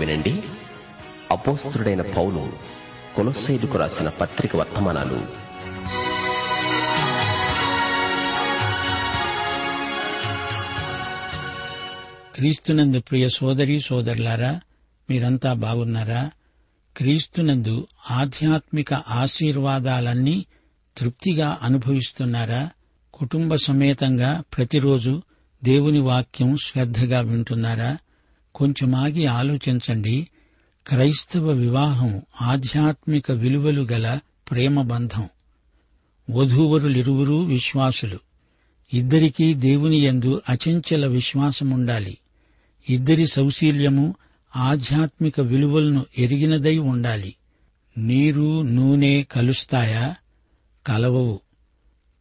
వినండి. 0.00 0.42
అపోస్తుడైన 1.30 2.02
పౌలు 2.02 2.52
కొలొస్సైదుకు 3.16 3.78
రాసిన 3.78 4.08
పత్రిక 4.08 4.56
వర్తమానాలు. 4.56 5.50
క్రీస్తునందు 12.34 13.00
ప్రియ 13.00 13.28
సోదరి 13.28 13.80
సోదరులారా 13.80 14.60
మీరంతా 15.10 15.52
బాగున్నారా? 15.52 16.30
క్రీస్తునందు 16.96 17.86
ఆధ్యాత్మిక 18.10 18.94
ఆశీర్వాదాలన్నీ 18.94 20.46
తృప్తిగా 20.96 21.58
అనుభవిస్తున్నారా? 21.62 22.70
కుటుంబ 23.14 23.54
సమేతంగా 23.54 24.42
ప్రతిరోజు 24.56 25.22
దేవుని 25.64 26.00
వాక్యం 26.00 26.56
శ్రద్ధగా 26.64 27.20
వింటున్నారా? 27.20 27.96
కొంచెమాగి 28.54 29.26
ఆలోచించండి. 29.26 30.28
క్రైస్తవ 30.86 31.50
వివాహం 31.50 32.22
ఆధ్యాత్మిక 32.42 33.32
విలువలు 33.32 33.82
గల 33.82 34.20
ప్రేమ 34.50 34.82
బంధం. 34.82 35.28
వధూవరులిరువురూ 36.30 37.44
విశ్వాసులు. 37.44 38.18
ఇద్దరికీ 38.94 39.54
దేవుని 39.54 39.96
యందు 39.96 40.42
అచంచల 40.48 41.06
విశ్వాసముండాలి. 41.06 42.18
ఇద్దరి 42.90 43.26
సౌశీల్యము 43.26 44.14
ఆధ్యాత్మిక 44.56 45.40
విలువలను 45.40 46.06
ఎరిగినదై 46.18 46.78
ఉండాలి. 46.78 47.34
నీరు 47.98 48.62
నూనె 48.62 49.22
కలుస్తాయా? 49.22 50.14
కలవవు. 50.86 51.40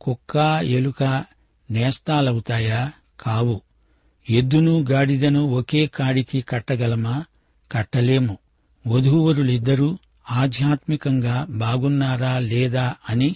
కుక్క 0.02 0.38
ఎలుక 0.64 1.25
నేస్తాలవుతాయా? 1.71 2.91
కావు. 3.19 3.61
ఎద్దును 4.30 4.85
గాడిదను 4.91 5.45
ఒకే 5.45 5.87
కాడికి 5.87 6.42
కట్టగలమా? 6.42 7.23
కట్టలేము. 7.71 8.37
వధూవరులిద్దరూ 8.87 9.98
ఆధ్యాత్మికంగా 10.31 11.48
బాగున్నారా 11.49 12.39
లేదా 12.39 12.95
అని 13.09 13.36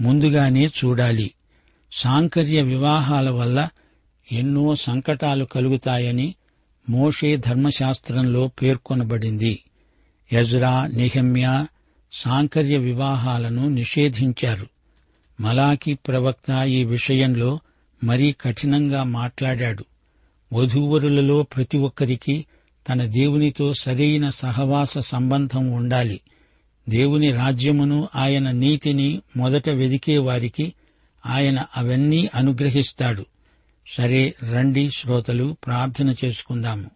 ముందుగానే 0.00 0.66
చూడాలి. 0.66 1.30
సాంకర్య 1.92 2.62
వివాహాల 2.62 3.30
వల్ల 3.30 3.68
ఎన్నో 4.32 4.76
సంకటాలు 4.76 5.44
కలుగుతాయని 5.44 6.34
మోషే 6.88 7.36
ధర్మశాస్త్రంలో 7.36 8.48
పేర్కొనబడింది. 8.48 9.64
యజ్రా 10.32 10.86
నిహమ్యా 10.86 11.66
సాంకర్య 12.12 12.78
వివాహాలను 12.78 13.68
నిషేధించారు. 13.68 14.66
మలాకి 15.40 15.94
ప్రవక్త 15.94 16.64
ఈ 16.66 16.84
విషయంలో 16.84 17.58
మరీ 18.04 18.32
కఠినంగా 18.32 19.02
మాట్లాడాడు. 19.02 19.84
వధూవరులలో 20.52 21.42
ప్రతి 21.42 21.78
ఒక్కరికి 21.78 22.46
తన 22.88 23.04
దేవునితో 23.04 23.74
సరైన 23.74 24.30
సహవాస 24.30 24.98
సంబంధం 24.98 25.70
ఉండాలి. 25.70 26.20
దేవుని 26.88 27.32
రాజ్యమును 27.32 28.08
ఆయన 28.16 28.50
నీతిని 28.50 29.22
మొదట 29.36 29.68
వెదికే 29.68 30.18
వారికి 30.18 30.74
ఆయన 31.26 31.64
అవన్నీ 31.76 32.28
అనుగ్రహిస్తాడు. 32.34 33.26
సరే 33.96 34.34
రండి 34.52 34.90
శ్రోతలు 34.90 35.56
ప్రార్థన 35.66 36.14
చేసుకుందాము. 36.24 36.90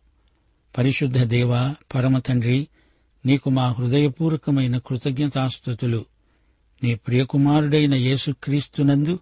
పరిశుద్ధ 0.78 1.18
దేవ 1.18 1.74
పరమతండ్రి 1.94 2.68
నీకు 3.26 3.50
మా 3.50 3.68
హృదయపూర్వకమైన 3.70 4.78
కృతజ్ఞతాస్థుతులు 4.78 6.04
నీ 6.82 6.94
ప్రియకుమారుడైన 6.94 7.94
యేసుక్రీస్తునందు 7.94 9.18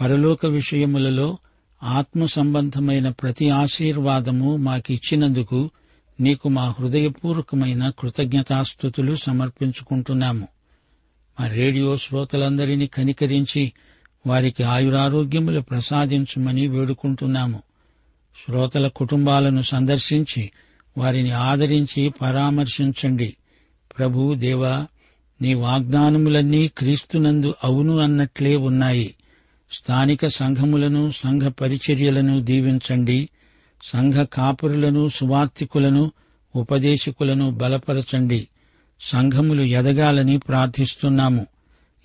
పరలోక 0.00 0.46
విషయములలో 0.46 1.38
ఆత్మ 1.82 2.24
సంబంధమైన 2.24 3.08
ప్రతి 3.08 3.50
ఆశీర్వాదము 3.50 4.56
మాకిచ్చినందుకు 4.56 5.70
నీకు 6.20 6.48
మా 6.48 6.74
హృదయపూర్వకమైన 6.78 7.92
కృతజ్ఞతాస్థుతులు 7.98 9.14
సమర్పించుకుంటున్నాము. 9.14 10.48
మా 11.40 11.46
రేడియో 11.46 11.96
శ్రోతలందరినీ 11.96 12.86
కనికరించి 12.86 13.72
వారికి 14.26 14.62
ఆయురారోగ్యములు 14.62 15.60
ప్రసాదించమని 15.60 16.68
వేడుకుంటున్నాము. 16.68 17.62
శ్రోతల 18.46 18.88
కుటుంబాలను 18.88 19.62
సందర్శించి 19.62 20.50
వారిని 20.98 21.30
ఆదరించి 21.30 22.08
పరామర్శించండి. 22.08 23.36
ప్రభు 23.98 24.34
దేవా 24.34 24.86
నీ 25.42 25.54
వాగ్దానములన్నీ 25.54 26.68
క్రీస్తునందు 26.68 27.54
అవును 27.64 27.98
అన్నట్లే 27.98 28.56
ఉన్నాయి. 28.56 29.14
స్థానిక 29.72 30.26
సంఘములను 30.26 31.10
సంఘ 31.10 31.42
పరిచర్యలను 31.42 32.44
దీవించండి. 32.44 33.28
సంఘ 33.82 34.12
కాపురులను 34.12 35.08
సువార్తికులను 35.08 36.12
ఉపదేశకులను 36.56 37.50
బలపరచండి. 37.50 38.48
సంఘములు 39.00 39.62
ఎదగాలని 39.62 40.38
ప్రార్థిస్తున్నాము. 40.38 41.46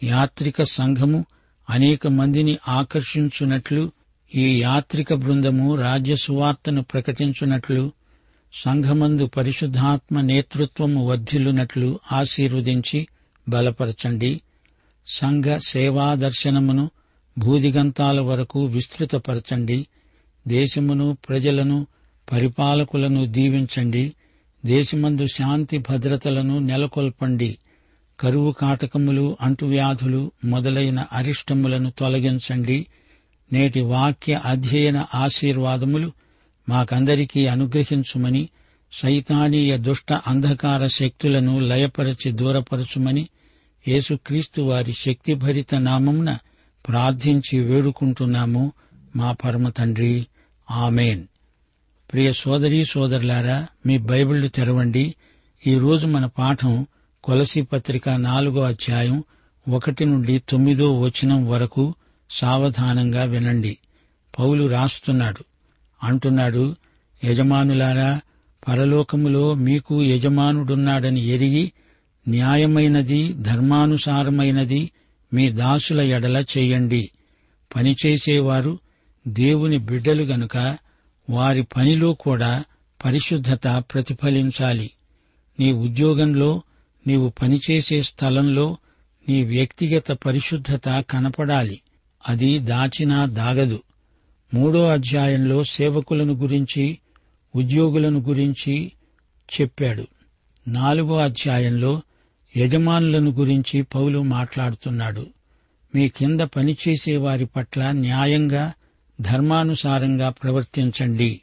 యాత్రిక 0.03 0.63
సంఘము 0.63 1.25
అనేక 1.69 2.07
మందిని 2.07 2.57
ఆకర్షించున్నట్లు 2.67 3.91
ఈ 4.35 4.61
యాత్రిక 4.61 5.13
బృందము 5.13 5.75
రాజ్య 5.75 6.15
సువార్తను 6.15 6.83
ప్రకటించున్నట్లు 6.83 7.91
సంఘమందు 8.53 9.25
పరిశుద్ధాత్మ 9.25 10.21
నేతృత్వము 10.21 11.07
వర్ధిల్లునట్లు 11.07 11.99
ఆశీర్వదించి 12.11 13.07
బలపరచండి. 13.49 14.41
సంఘ 15.07 15.57
సేవా 15.67 16.13
దర్శనమును 16.13 16.91
భూదిగంతాల 17.37 18.19
వరకు 18.19 18.65
విస్తృతపరచండి. 18.65 19.87
దేశమును 20.47 21.17
ప్రజలను 21.29 21.87
పరిపాలకులను 22.31 23.25
దీవించండి. 23.25 24.13
దేశమందు 24.65 25.27
శాంతి 25.27 25.77
భద్రతలను 25.77 26.59
నెలకొల్పండి. 26.59 27.57
కరువు 28.19 28.51
కాటకములు 28.51 29.37
అంటువ్యాధులు 29.41 30.31
మొదలైన 30.45 31.05
అరిష్టములను 31.11 31.93
తొలగించండి. 31.97 32.85
నేటి 33.53 33.81
వాక్య 33.81 34.41
అధ్యయన 34.45 35.05
ఆశీర్వాదములు 35.15 36.11
మాకందరికీ 36.69 37.47
అనుగ్రహించుమని 37.47 38.49
సైతానీయ 38.93 39.77
దుష్ట 39.77 40.13
అంధకార 40.13 40.87
శక్తులను 40.87 41.59
లయపరచి 41.59 42.31
దూరపరచుమని 42.31 43.27
యేసుక్రీస్తు 43.87 44.61
వారి 44.61 44.93
శక్తిభరిత 44.93 45.75
నామమున 45.75 46.37
ప్రార్థించి 46.87 47.59
వేడుకుంటున్నాము 47.59 48.71
మా 49.15 49.31
పరమ 49.31 49.69
తండ్రి. 49.69 50.27
ఆమెన్. 50.71 51.23
ప్రియ 52.13 52.33
సోదరీ 52.33 52.85
సోదరులారా 52.85 53.67
మీ 53.85 53.97
బైబిళ్ళు 53.97 54.47
తెరవండి. 54.47 55.15
ఈరోజు 55.67 56.07
మన 56.07 56.25
పాఠం 56.25 56.87
కొలసి 57.23 57.61
పత్రిక 57.61 58.09
నాలుగో 58.09 58.61
అధ్యాయం 58.61 59.23
ఒకటి 59.69 60.05
నుండి 60.05 60.41
తొమ్మిదో 60.49 60.99
వచనం 60.99 61.47
వరకు 61.47 61.93
సావధానంగా 62.29 63.23
వినండి. 63.23 63.77
పౌలు 64.39 64.67
రాస్తున్నాడు. 64.67 65.43
అంటున్నాడు 66.03 66.75
యజమానులారా 67.23 68.21
పరలోకములో 68.67 69.53
మీకు 69.53 70.03
యజమానుడున్నాడని 70.03 71.25
ఎరిగి 71.25 71.71
న్యాయమైనది 72.27 73.33
ధర్మానుసారమైనది 73.33 74.91
మీ 75.33 75.51
దాసుల 75.51 76.01
ఎడల 76.01 76.45
చేయండి. 76.57 77.11
పనిచేసేవారు 77.75 78.79
దేవుని 79.27 79.77
బిడ్డలు 79.77 80.23
గనుక 80.23 80.77
వారి 81.29 81.63
పనిలో 81.63 82.13
కూడా 82.13 82.63
పరిశుద్ధత 83.05 83.67
ప్రతిఫలించాలి. 83.67 84.91
నీ 85.59 85.71
ఉద్యోగంలో 85.71 86.61
నీవు 87.07 87.29
పనిచేసే 87.29 88.01
స్థలంలో 88.01 88.77
నీ 89.29 89.43
వ్యక్తిగత 89.43 90.11
పరిశుద్ధత 90.11 91.05
కనపడాలి. 91.09 91.81
అది 92.27 92.59
దాచినా 92.59 93.25
దాగదు. 93.25 93.83
మూడో 94.53 94.87
అధ్యాయంలో 94.87 95.63
సేవకులను 95.63 96.33
గురించి 96.33 96.97
ఉద్యోగులను 97.55 98.19
గురించి 98.19 98.91
చెప్పాడు. 99.61 100.07
నాలుగో 100.67 101.17
అధ్యాయంలో 101.17 102.01
యజమానులను 102.57 103.31
గురించి 103.31 103.81
పౌలు 103.81 104.23
మాట్లాడుతున్నాడు. 104.23 105.27
మీ 105.95 106.09
కింద 106.09 106.41
పనిచేసే 106.41 107.17
వారి 107.17 107.45
పట్ల 107.45 107.91
న్యాయంగా 107.91 108.73
ధర్మానుసారంగా 109.21 110.29
ప్రవర్తించండి. 110.29 111.41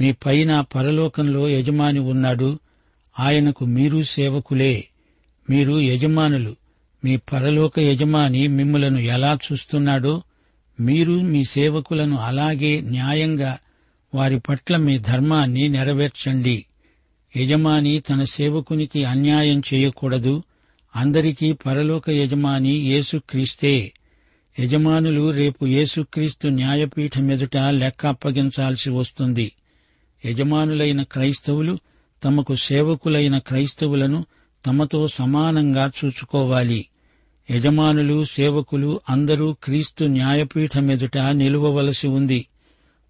మీ 0.00 0.12
పైన 0.12 0.60
పరలోకంలో 0.60 1.48
యజమాని 1.48 2.00
ఉన్నాడు. 2.00 2.58
ఆయనకు 3.20 3.64
మీరు 3.64 4.02
సేవకులే. 4.02 4.84
మీరు 5.50 5.80
యజమానులు. 5.80 6.56
మీ 7.04 7.16
పరలోక 7.16 7.78
యజమాని 7.78 8.48
మిమ్ములను 8.48 8.98
ఎలా 8.98 9.38
చూస్తున్నాడో 9.52 10.22
మీరు 10.80 11.12
మీ 11.12 11.44
సేవకులను 11.44 12.16
అలాగే 12.16 12.80
న్యాయంగా 12.80 13.58
వారి 14.14 14.40
పట్ల 14.40 14.76
మీ 14.76 14.98
ధర్మాన్ని 14.98 15.68
నెరవేర్చండి. 15.68 16.64
యజమాని 17.36 18.00
తన 18.00 18.24
సేవకునికి 18.24 19.04
అన్యాయం 19.04 19.62
చేయకూడదు. 19.74 20.42
అందరికీ 20.96 21.52
పరలోక 21.52 22.10
యజమాని 22.10 22.70
యేసుక్రీస్తే 22.70 23.92
యజమానులు 24.60 25.30
రేపు 25.30 25.66
యేసుక్రీస్తు 25.66 26.48
న్యాయపీఠం 26.48 27.30
ఎదుట 27.30 27.56
లెక్క 27.56 28.06
అప్పగించాల్సి 28.06 28.90
వస్తుంది. 28.90 29.52
యజమానులైన 30.24 31.02
క్రైస్తవులు 31.02 31.78
తమకు 32.24 32.54
సేవకులైన 32.54 33.38
క్రైస్తవులను 33.38 34.26
తమతో 34.66 35.08
సమానంగా 35.08 35.90
చూచుకోవాలి. 36.04 36.86
యజమానులు 37.50 38.24
సేవకులు 38.24 39.00
అందరూ 39.08 39.56
క్రీస్తు 39.62 40.04
న్యాయపీఠం 40.04 40.90
ఎదుట 40.90 41.18
నిలువవలసి 41.18 42.08
ఉంది. 42.08 42.46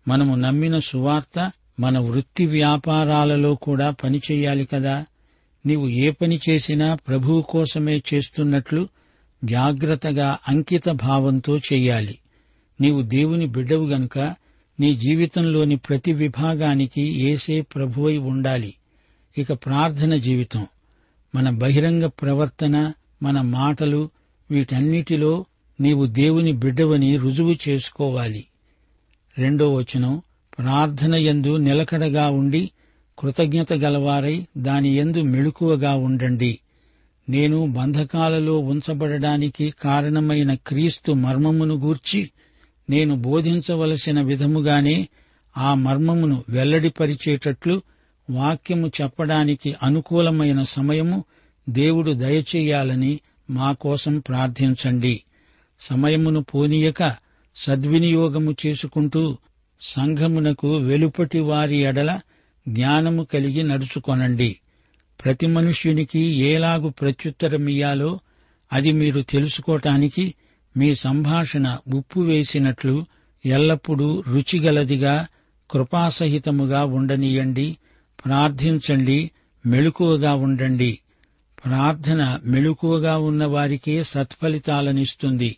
మనము 0.08 0.36
నమ్మిన 0.36 0.78
సువార్త 0.78 1.52
మన 1.80 1.98
వృత్తి 1.98 2.46
వ్యాపారాలలో 2.46 3.54
కూడా 3.54 3.90
పనిచేయాలి 3.90 4.64
కదా. 4.64 5.04
నీవు 5.66 5.88
ఏ 5.88 6.10
పని 6.10 6.40
చేసినా 6.50 6.94
ప్రభువు 6.94 7.42
కోసమే 7.42 8.02
చేస్తున్నట్లు 8.14 8.88
జాగ్రత్తగా 9.44 10.38
అంకిత 10.48 10.88
భావంతో 10.88 11.58
చెయ్యాలి 11.58 12.18
నీవు 12.80 13.02
దేవుని 13.02 13.46
బిడ్డవు 13.46 13.86
గనుక 13.86 14.18
నీ 14.80 14.94
జీవితంలోని 14.96 15.76
ప్రతి 15.76 16.12
విభాగానికి 16.12 17.00
ఏసే 17.22 17.60
ప్రభువై 17.60 18.16
ఉండాలి. 18.16 18.74
ఇక 19.38 19.52
ప్రార్థన 19.52 20.16
జీవితం. 20.16 20.66
మన 21.34 21.50
బహిరంగ 21.50 22.06
ప్రవర్తన 22.06 22.92
మన 23.22 23.40
మాటలు 23.40 24.10
వీటన్నిటిలో 24.50 25.44
నీవు 25.80 26.06
దేవుని 26.06 26.52
బిడ్డవని 26.52 27.16
రుజువు 27.16 27.56
చేసుకోవాలి. 27.68 28.44
రెండో 29.38 29.74
వచనం 29.74 30.22
ప్రార్థనయందు 30.58 31.56
నిలకడగా 31.56 32.30
ఉండి 32.30 32.70
కృతజ్ఞత 33.18 33.72
గలవారై 33.72 34.46
దాని 34.58 34.96
యందు 34.96 35.22
మెళుకువగా 35.22 35.94
ఉండండి. 35.94 36.58
నేను 37.28 37.66
బంధకాలలో 37.66 38.58
ఉంచబడడానికి 38.58 39.74
కారణమైన 39.82 40.54
క్రీస్తు 40.54 41.12
మర్మమును 41.12 41.74
గూర్చి 41.74 42.30
నేను 42.90 43.16
బోధించవలసిన 43.16 44.20
విధముగానే 44.20 45.08
ఆ 45.56 45.74
మర్మమును 45.74 46.44
వెల్లడిపరిచేటట్లు 46.48 47.82
వాక్యము 48.30 48.86
చెప్పడానికి 48.86 49.74
అనుకూలమైన 49.82 50.62
సమయము 50.62 51.24
దేవుడు 51.68 52.12
దయచేయాలని 52.12 53.20
మా 53.50 53.72
కోసం 53.72 54.18
ప్రార్థించండి. 54.18 55.22
సమయమును 55.80 56.42
పోనీయక 56.42 57.16
సద్వినియోగము 57.56 58.56
చేసుకుంటూ 58.66 59.38
సంఘమునకు 59.82 60.76
వెలుపటి 60.76 61.38
వారి 61.38 61.76
ఎడల 61.76 62.20
జ్ఞానము 62.68 63.22
కలిగి 63.22 63.62
నడుచుకొనండి. 63.62 64.60
ప్రతి 65.24 65.46
మనుష్యునికి 65.46 66.18
ఏలాగు 66.18 66.88
ప్రత్యుత్తరమియ్యాలో 66.88 68.20
అది 68.72 68.92
మీరు 68.92 69.20
తెలుసుకోటానికి 69.20 70.34
మీ 70.76 70.94
సంభాషణ 70.94 71.76
ఉప్పు 71.94 72.20
వేసినట్లు 72.20 73.06
ఎల్లప్పుడూ 73.46 74.24
రుచిగలదిగా 74.28 75.26
కృపాసహితముగా 75.70 76.84
ఉండనీయండి. 76.84 77.76
ప్రార్థించండి 78.24 79.30
మెళుకువగా 79.66 80.34
ఉండండి. 80.34 80.98
ప్రార్థన 81.64 82.38
మెళుకువగా 82.44 83.18
ఉన్నవారికే 83.18 84.02
సత్ఫలితాలనిస్తుంది. 84.02 85.56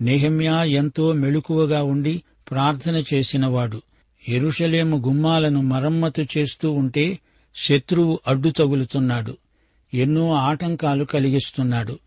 నెహమ్యా 0.00 0.64
ఎంతో 0.64 1.12
మెళుకువగా 1.12 1.82
ఉండి 1.82 2.22
ప్రార్థన 2.50 3.04
చేసినవాడు. 3.14 3.82
ఎరుషలేము 4.28 4.96
గుమ్మాలను 4.96 5.62
మరమ్మతు 5.62 6.26
చేస్తూ 6.38 6.72
ఉంటే 6.72 7.18
శత్రువు 7.56 8.20
అడ్డు 8.26 8.48
తగులుతున్నాడు. 8.48 9.36
ఎన్నో 9.94 10.32
ఆటంకాలు 10.32 11.04
కలిగిస్తున్నాడు. 11.04 11.98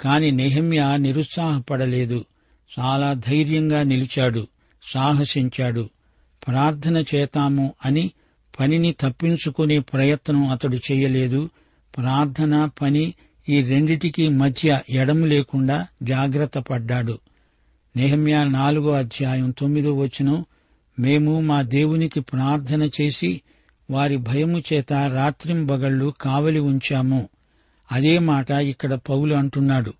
కాని 0.00 0.30
నెహమ్యా 0.30 0.96
నిరుత్సాహపడలేదు. 0.96 2.24
చాలా 2.78 3.12
ధైర్యంగా 3.12 3.82
నిలిచాడు. 3.82 4.46
సాహసించాడు. 4.92 5.88
ప్రార్థన 6.46 7.04
చేతాము 7.14 7.74
అని 7.84 8.10
పనిని 8.60 8.94
తప్పించుకునే 9.00 9.78
ప్రయత్నం 9.78 10.48
అతడు 10.48 10.76
చేయలేదు. 10.76 11.50
ప్రార్థన 11.96 12.70
పని 12.82 13.14
ఈ 13.48 13.62
రెండిటికీ 13.62 14.28
మధ్య 14.28 14.80
ఎడము 14.90 15.26
లేకుండా 15.26 15.86
జాగ్రత్త 16.02 16.58
పడ్డాడు. 16.58 17.18
నెహమ్యా 17.96 18.44
నాలుగో 18.44 18.92
అధ్యాయం 18.92 19.50
తొమ్మిదో 19.50 19.94
వచనం 19.94 20.44
మేము 20.98 21.40
మా 21.40 21.62
దేవునికి 21.62 22.20
ప్రార్థన 22.20 22.90
చేసి 23.00 23.40
వారి 23.90 24.16
భయము 24.16 24.62
చేత 24.72 24.92
రాత్రింబగళ్ళు 24.92 26.14
కావలి 26.20 26.58
ఉంచాము. 26.58 27.28
అదే 27.92 28.18
మాట 28.18 28.50
ఇక్కడ 28.50 28.94
పౌలు 28.94 29.34
అంటున్నాడు. 29.34 29.92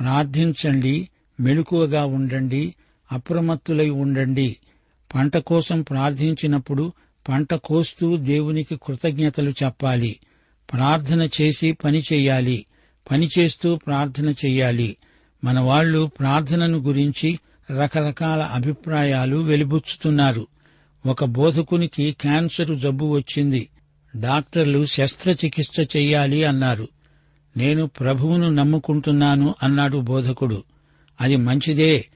ప్రార్థించండి 0.00 1.08
మెలుకువగా 1.40 2.04
ఉండండి 2.04 2.74
అప్రమత్తులై 3.12 3.90
ఉండండి. 3.90 4.56
పంట 5.14 5.36
కోసం 5.36 5.82
ప్రార్థించినప్పుడు 5.82 6.92
పంట 7.28 7.54
కోస్తూ 7.54 8.16
దేవునికి 8.16 8.76
కృతజ్ఞతలు 8.76 9.50
చెప్పాలి. 9.50 10.16
ప్రార్థన 10.72 11.28
చేసి 11.40 11.72
పని 11.72 12.02
చెయ్యాలి 12.12 12.66
పని 13.10 13.28
చేస్తూ 13.38 13.76
ప్రార్థన 13.76 14.28
చెయ్యాలి 14.28 14.96
మన 15.44 15.60
వాళ్ళు 15.60 16.10
ప్రార్థనను 16.18 16.78
గురించి 16.78 17.38
రకరకాల 17.70 18.42
అభిప్రాయాలు 18.42 19.36
వెలిబుచ్చుతున్నారు. 19.36 20.46
ఒక 21.06 21.24
బోధకునికి 21.24 22.16
క్యాన్సర్ 22.20 22.78
జబ్బు 22.78 23.06
వచ్చింది. 23.06 23.68
డాక్టర్లు 24.16 24.86
శస్త్రచికిత్స 24.86 25.96
చెయ్యాలి 25.96 26.44
అన్నారు. 26.44 26.88
నేను 27.56 27.86
ప్రభువును 27.86 28.50
నమ్ముకుంటున్నాను 28.50 29.54
అన్నాడు 29.62 29.98
బోధకుడు. 29.98 30.64
అది 31.20 31.36
మంచిదే. 31.36 32.08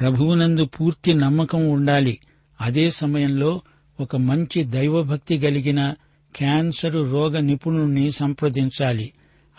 ప్రభువునందు 0.00 0.64
పూర్తి 0.64 1.14
నమ్మకం 1.14 1.68
ఉండాలి. 1.68 2.18
అదే 2.60 2.90
సమయంలో 2.90 3.60
ఒక 4.00 4.16
మంచి 4.16 4.64
దైవభక్తి 4.64 5.38
కలిగిన 5.38 5.94
క్యాన్సర్ 6.36 6.94
రోగ 6.94 7.38
నిపుణుణ్ణి 7.38 8.12
సంప్రదించాలి. 8.12 9.12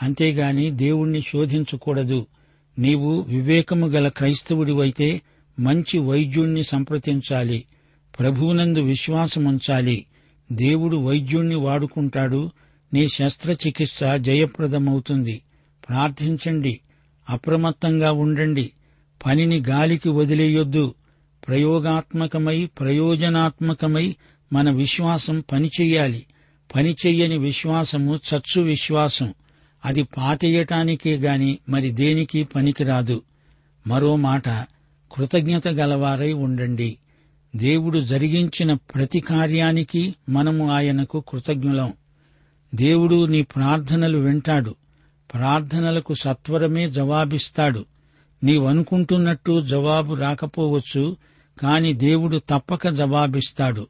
అంతేగాని 0.03 0.72
దేవుణ్ణి 0.72 1.22
శోధించకూడదు. 1.22 2.25
నీవు 2.79 3.22
వివేకము 3.22 3.88
గల 3.88 4.07
క్రైస్తవుడివైతే 4.07 5.22
మంచి 5.60 5.98
వైద్యుణ్ణి 5.98 6.63
సంప్రదించాలి. 6.63 7.65
ప్రభువునందు 8.19 8.79
విశ్వాసముంచాలి. 8.79 10.05
దేవుడు 10.51 10.98
వైద్యుణ్ణి 10.98 11.55
వాడుకుంటాడు. 11.55 12.51
నీ 12.93 13.07
శస్త్రచికిత్స 13.07 14.03
జయప్రదమవుతుంది. 14.15 15.41
ప్రార్థించండి. 15.89 16.79
అప్రమత్తంగా 17.29 18.12
ఉండండి. 18.12 18.72
పనిని 19.25 19.63
గాలికి 19.69 20.10
వదిలేయొద్దు. 20.10 20.96
ప్రయోగాత్మకమై 21.48 22.65
ప్రయోజనాత్మకమై 22.65 24.15
మన 24.53 24.72
విశ్వాసం 24.72 25.43
పనిచెయ్యాలి 25.51 26.25
పనిచెయ్యని 26.75 27.38
విశ్వాసము 27.38 28.15
చచ్చు 28.15 28.62
విశ్వాసం. 28.62 29.34
అది 29.86 30.03
పాతేయటానికే 30.03 31.17
గాని 31.17 31.60
మరి 31.69 31.91
దేనికి 31.91 32.43
పనికిరాదు. 32.43 33.22
మరో 33.88 34.15
మాట 34.15 34.50
కృతజ్ఞత 35.12 35.67
గలవారై 35.67 36.34
ఉండండి. 36.34 36.98
దేవుడు 37.55 38.00
జరిగించిన 38.00 38.74
ప్రతి 38.74 39.19
కార్యానికి 39.19 40.15
మనము 40.29 40.72
ఆయనకు 40.72 41.24
కృతజ్ఞులం. 41.27 41.93
దేవుడు 42.75 43.25
నీ 43.25 43.41
ప్రార్థనలు 43.41 44.17
వింటాడు. 44.17 44.75
ప్రార్థనలకు 45.34 46.13
సత్వరమే 46.13 46.89
జవాబిస్తాడు. 46.89 47.86
నీవనుకుంటున్నట్టు 48.43 49.62
జవాబు 49.62 50.13
రాకపోవచ్చు 50.13 51.17
కాని 51.62 51.93
దేవుడు 51.93 52.41
తప్పక 52.50 52.88
జవాబిస్తాడు. 52.88 53.88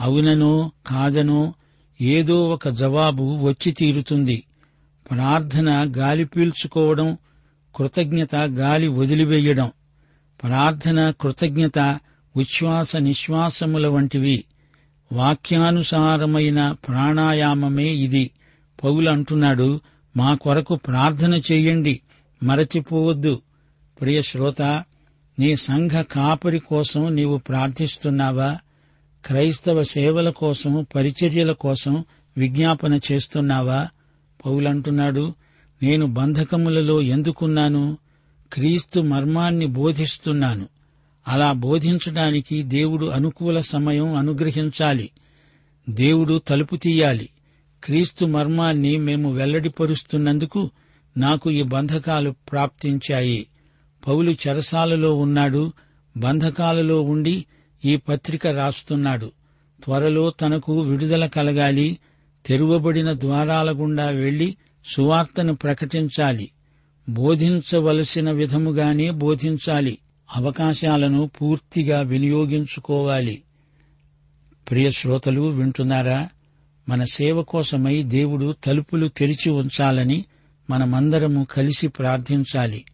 అవుననో 0.00 0.70
కాదనో 0.86 1.54
ఏదో 2.00 2.48
ఒక 2.48 2.68
జవాబు 2.68 3.22
వచ్చి 3.22 3.72
తీరుతుంది. 3.72 4.42
ప్రార్థన 5.10 5.92
గాలి 5.96 6.24
పీల్చుకోవడం 6.24 7.18
కృతజ్ఞత 7.76 8.36
గాలి 8.36 8.88
వదిలివేయడం 8.88 9.72
ప్రార్థన 10.42 11.10
కృతజ్ఞత 11.10 11.78
ఉచ్ఛ్వాస 12.36 12.96
నిశ్వాసముల 12.96 13.86
వంటివి. 13.86 14.44
వాక్యానుసారమైన 15.12 16.76
ప్రాణాయామమే 16.88 17.84
ఇది. 17.84 18.30
పౌలు 18.84 19.10
అంటున్నాడు 19.10 19.80
మా 20.16 20.34
కొరకు 20.34 20.76
ప్రార్థన 20.76 21.34
చేయండి 21.52 22.00
మరచిపోవద్దు. 22.42 23.42
ప్రియ 24.00 24.22
శ్రోత 24.22 24.62
నీ 25.38 25.56
సంఘ 25.56 25.90
కాపరి 25.90 26.58
కోసం 26.58 27.16
నీవు 27.16 27.38
ప్రార్థిస్తున్నావా? 27.38 28.58
క్రైస్తవ 29.26 29.82
సేవల 29.82 30.30
కోసం 30.30 30.86
పరిచర్యల 30.94 31.52
కోసం 31.52 32.04
విజ్ఞాపన 32.36 33.00
చేస్తున్నావా? 33.12 33.88
పౌలంటున్నాడు 34.46 35.34
నేను 35.82 36.06
బంధకములలో 36.06 37.02
ఎందుకున్నాను? 37.02 37.98
క్రీస్తు 38.52 39.00
మర్మాన్ని 39.00 39.66
బోధిస్తున్నాను. 39.66 40.66
అలా 41.28 41.52
బోధించడానికి 41.52 42.62
దేవుడు 42.62 43.06
అనుకూల 43.06 43.60
సమయం 43.60 44.14
అనుగ్రహించాలి. 44.14 45.10
దేవుడు 45.88 46.38
తలుపు 46.48 46.76
తీయాలి. 46.76 47.28
క్రీస్తు 47.84 48.24
మర్మాన్ని 48.24 48.96
మేము 48.96 49.32
వెల్లడిపరుస్తున్నందుకు 49.32 50.70
నాకు 51.16 51.50
ఈ 51.50 51.62
బంధకాలు 51.62 52.30
ప్రాప్తించాయి. 52.30 53.46
పౌలు 54.08 54.30
చెరసాలలో 54.30 55.14
ఉన్నాడు 55.14 55.72
బంధకాలలో 56.16 57.02
ఉండి 57.02 57.44
ఈ 57.84 57.96
పత్రిక 57.96 58.46
రాస్తున్నాడు. 58.46 59.32
త్వరలో 59.84 60.30
తనకు 60.30 60.80
విడుదల 60.80 61.26
కలగాలి 61.26 61.98
తెరువబడిన 62.46 63.12
ద్వారాల 63.12 63.70
గుండా 63.70 64.06
వెళ్ళి 64.06 64.56
సువార్తను 64.86 65.54
ప్రకటించాలి. 65.54 66.50
బోధించవలసిన 67.08 68.30
విధముగానే 68.30 69.10
బోధించాలి. 69.10 69.98
అవకాశాలను 70.36 71.30
పూర్తిగా 71.42 72.00
వినియోగించుకోవాలి. 72.00 73.42
ప్రియ 74.70 74.90
శ్రోతలు 74.90 75.40
వింటున్నారా? 75.40 76.28
మన 76.88 77.04
సేవ 77.04 77.42
కోసమై 77.42 78.02
దేవుడు 78.02 78.54
తలుపులు 78.64 79.08
తెరిచి 79.08 79.50
ఉంచాలని 79.50 80.24
మనమందరము 80.70 81.46
కలిసి 81.50 81.88
ప్రార్థించాలి. 81.88 82.84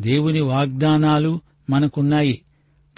దేవుని 0.00 0.40
వాగ్దానాలు 0.40 1.40
మనకున్నాయి. 1.70 2.42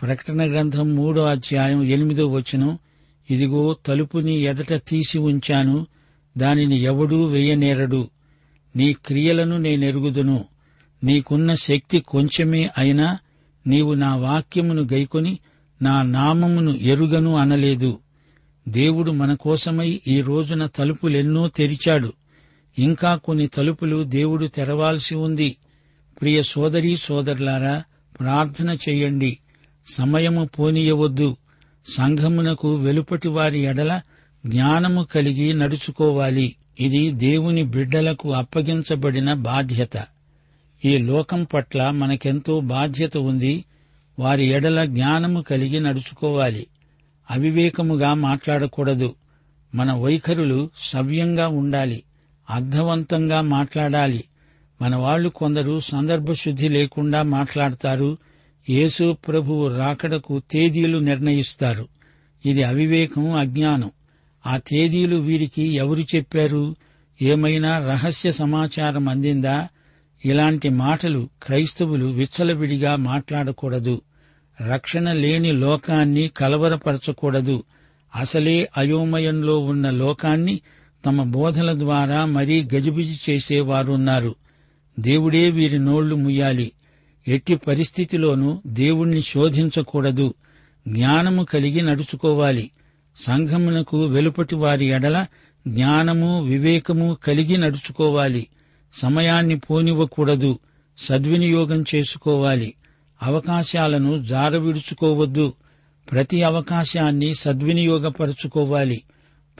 ప్రకటన 0.02 0.50
గ్రంథం 0.50 0.96
మూడో 0.96 1.24
అధ్యాయం 1.24 1.84
ఎనిమిదో 1.84 2.26
వచనం 2.26 2.78
ఇదిగో 3.30 3.76
తలుపుని 3.86 4.34
ఎదట 4.34 4.72
తీసి 4.72 5.18
ఉంచాను 5.18 5.86
దానిని 6.38 6.76
ఎవడూ 6.80 7.24
వెయ్యనేరడు 7.24 8.08
నీ 8.76 8.92
క్రియలను 8.92 9.58
నేనెరుగుదును. 9.58 10.44
నీకున్న 11.04 11.54
శక్తి 11.54 12.00
కొంచెమే 12.00 12.70
అయినా 12.78 13.18
నీవు 13.66 13.94
నా 13.94 14.16
వాక్యమును 14.16 14.82
గైకొని 14.82 15.38
నా 15.82 16.02
నామమును 16.02 16.70
ఎరుగను 16.70 17.36
అనలేదు. 17.36 17.98
దేవుడు 18.68 19.10
మన 19.10 19.34
కోసమై 19.34 20.00
ఈ 20.08 20.20
రోజున 20.20 20.66
తలుపులెన్నో 20.66 21.48
తెరిచాడు. 21.48 22.12
ఇంకా 22.78 23.16
కొన్ని 23.16 23.46
తలుపులు 23.46 24.04
దేవుడు 24.04 24.46
తెరవాల్సి 24.46 25.14
ఉంది. 25.14 25.56
ప్రియ 26.20 26.42
సోదరీ 26.42 26.96
సోదరులారా 26.96 27.84
ప్రార్థన 28.20 28.76
చెయ్యండి 28.88 29.38
సమయము 29.94 30.50
పోనీయవద్దు. 30.58 31.36
సంఘమునకు 31.94 32.74
వెలుపటి 32.74 33.28
వారి 33.28 33.58
ఎడల 33.58 34.00
జ్ఞానము 34.46 35.04
కలిగి 35.04 35.52
నడుచుకోవాలి. 35.52 36.56
ఇది 36.80 37.12
దేవుని 37.12 37.62
బిడ్డలకు 37.62 38.32
అప్పగించబడిన 38.32 39.34
బాధ్యత. 39.34 40.06
ఈ 40.84 40.98
లోకం 40.98 41.46
పట్ల 41.54 41.90
మనకెంతో 41.90 42.60
బాధ్యత 42.60 43.16
ఉంది. 43.16 43.64
వారి 44.18 44.46
ఎడల 44.46 44.84
జ్ఞానము 44.84 45.42
కలిగి 45.42 45.80
నడుచుకోవాలి. 45.80 46.66
అవివేకముగా 47.30 48.14
మాట్లాడకూడదు. 48.14 49.14
మన 49.74 49.92
వైఖరులు 49.92 50.70
సవ్యంగా 50.78 51.48
ఉండాలి. 51.48 52.02
అర్థవంతంగా 52.50 53.40
మాట్లాడాలి. 53.40 54.24
మన 54.82 54.96
వాళ్ళు 54.96 55.28
కొందరు 55.28 55.80
సందర్భశుద్ధి 55.80 56.68
లేకుండా 56.68 57.22
మాట్లాడతారు. 57.22 58.18
యేసు 58.70 59.16
ప్రభువు 59.28 59.68
రాకడకు 59.68 60.42
తేదీలు 60.50 60.98
నిర్ణయిస్తారు. 60.98 61.88
ఇది 62.46 62.62
అవివేకం 62.62 63.32
అజ్ఞానం. 63.32 63.90
ఆ 64.46 64.56
తేదీలు 64.56 65.16
వీరికి 65.16 65.62
ఎవరు 65.62 66.00
చెప్పారు? 66.00 66.76
ఏమైనా 67.22 67.78
రహస్య 67.78 68.32
సమాచారం 68.32 69.08
అందిందా? 69.08 69.68
ఇలాంటి 70.24 70.68
మాటలు 70.68 71.28
క్రైస్తవులు 71.42 72.06
విచ్చలవిడిగా 72.06 72.96
మాట్లాడకూడదు. 72.96 74.00
రక్షణ 74.70 75.12
లేని 75.12 75.52
లోకాన్ని 75.52 76.28
కలవరపరచకూడదు. 76.28 77.64
అసలే 78.16 78.68
అయోమయంలో 78.76 79.58
ఉన్న 79.58 79.90
లోకాన్ని 79.90 80.60
తమ 81.06 81.22
బోధల 81.22 81.78
ద్వారా 81.78 82.24
మరీ 82.24 82.68
గజిబిజి 82.74 83.32
చేసేవారున్నారు. 83.32 84.34
దేవుడే 85.00 85.50
వీరి 85.50 85.78
నోళ్ళు 85.78 86.16
ముయ్యాలి. 86.16 86.72
ఎట్టి 87.28 87.56
పరిస్థితిలోనూ 87.56 88.62
దేవుణ్ణి 88.66 89.22
శోధించకూడదు. 89.22 90.34
జ్ఞానము 90.88 91.44
కలిగి 91.44 91.82
నడుచుకోవాలి. 91.82 92.70
సంఘమునకు 93.16 94.04
వెలుపటి 94.04 94.54
వారి 94.54 94.86
ఎడల 94.86 95.26
జ్ఞానము 95.68 96.44
వివేకము 96.44 97.16
కలిగి 97.24 97.56
నడుచుకోవాలి. 97.56 98.46
సమయాన్ని 98.92 99.58
పోనివ్వకూడదు. 99.58 100.58
సద్వినియోగం 100.98 101.84
చేసుకోవాలి. 101.94 102.74
అవకాశాలను 103.22 104.24
జారవిడుచుకోవద్దు. 104.24 105.52
ప్రతి 106.12 106.42
అవకాశాన్ని 106.42 107.34
సద్వినియోగపరుచుకోవాలి. 107.34 109.02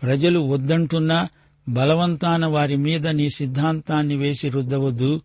ప్రజలు 0.02 0.40
వద్దంటున్నా 0.40 1.28
బలవంతాన 1.68 2.46
వారి 2.46 2.76
మీద 2.76 3.06
నీ 3.06 3.28
సిద్ధాంతాన్ని 3.28 4.16
వేసి 4.16 4.48
రుద్దవద్దు. 4.48 5.20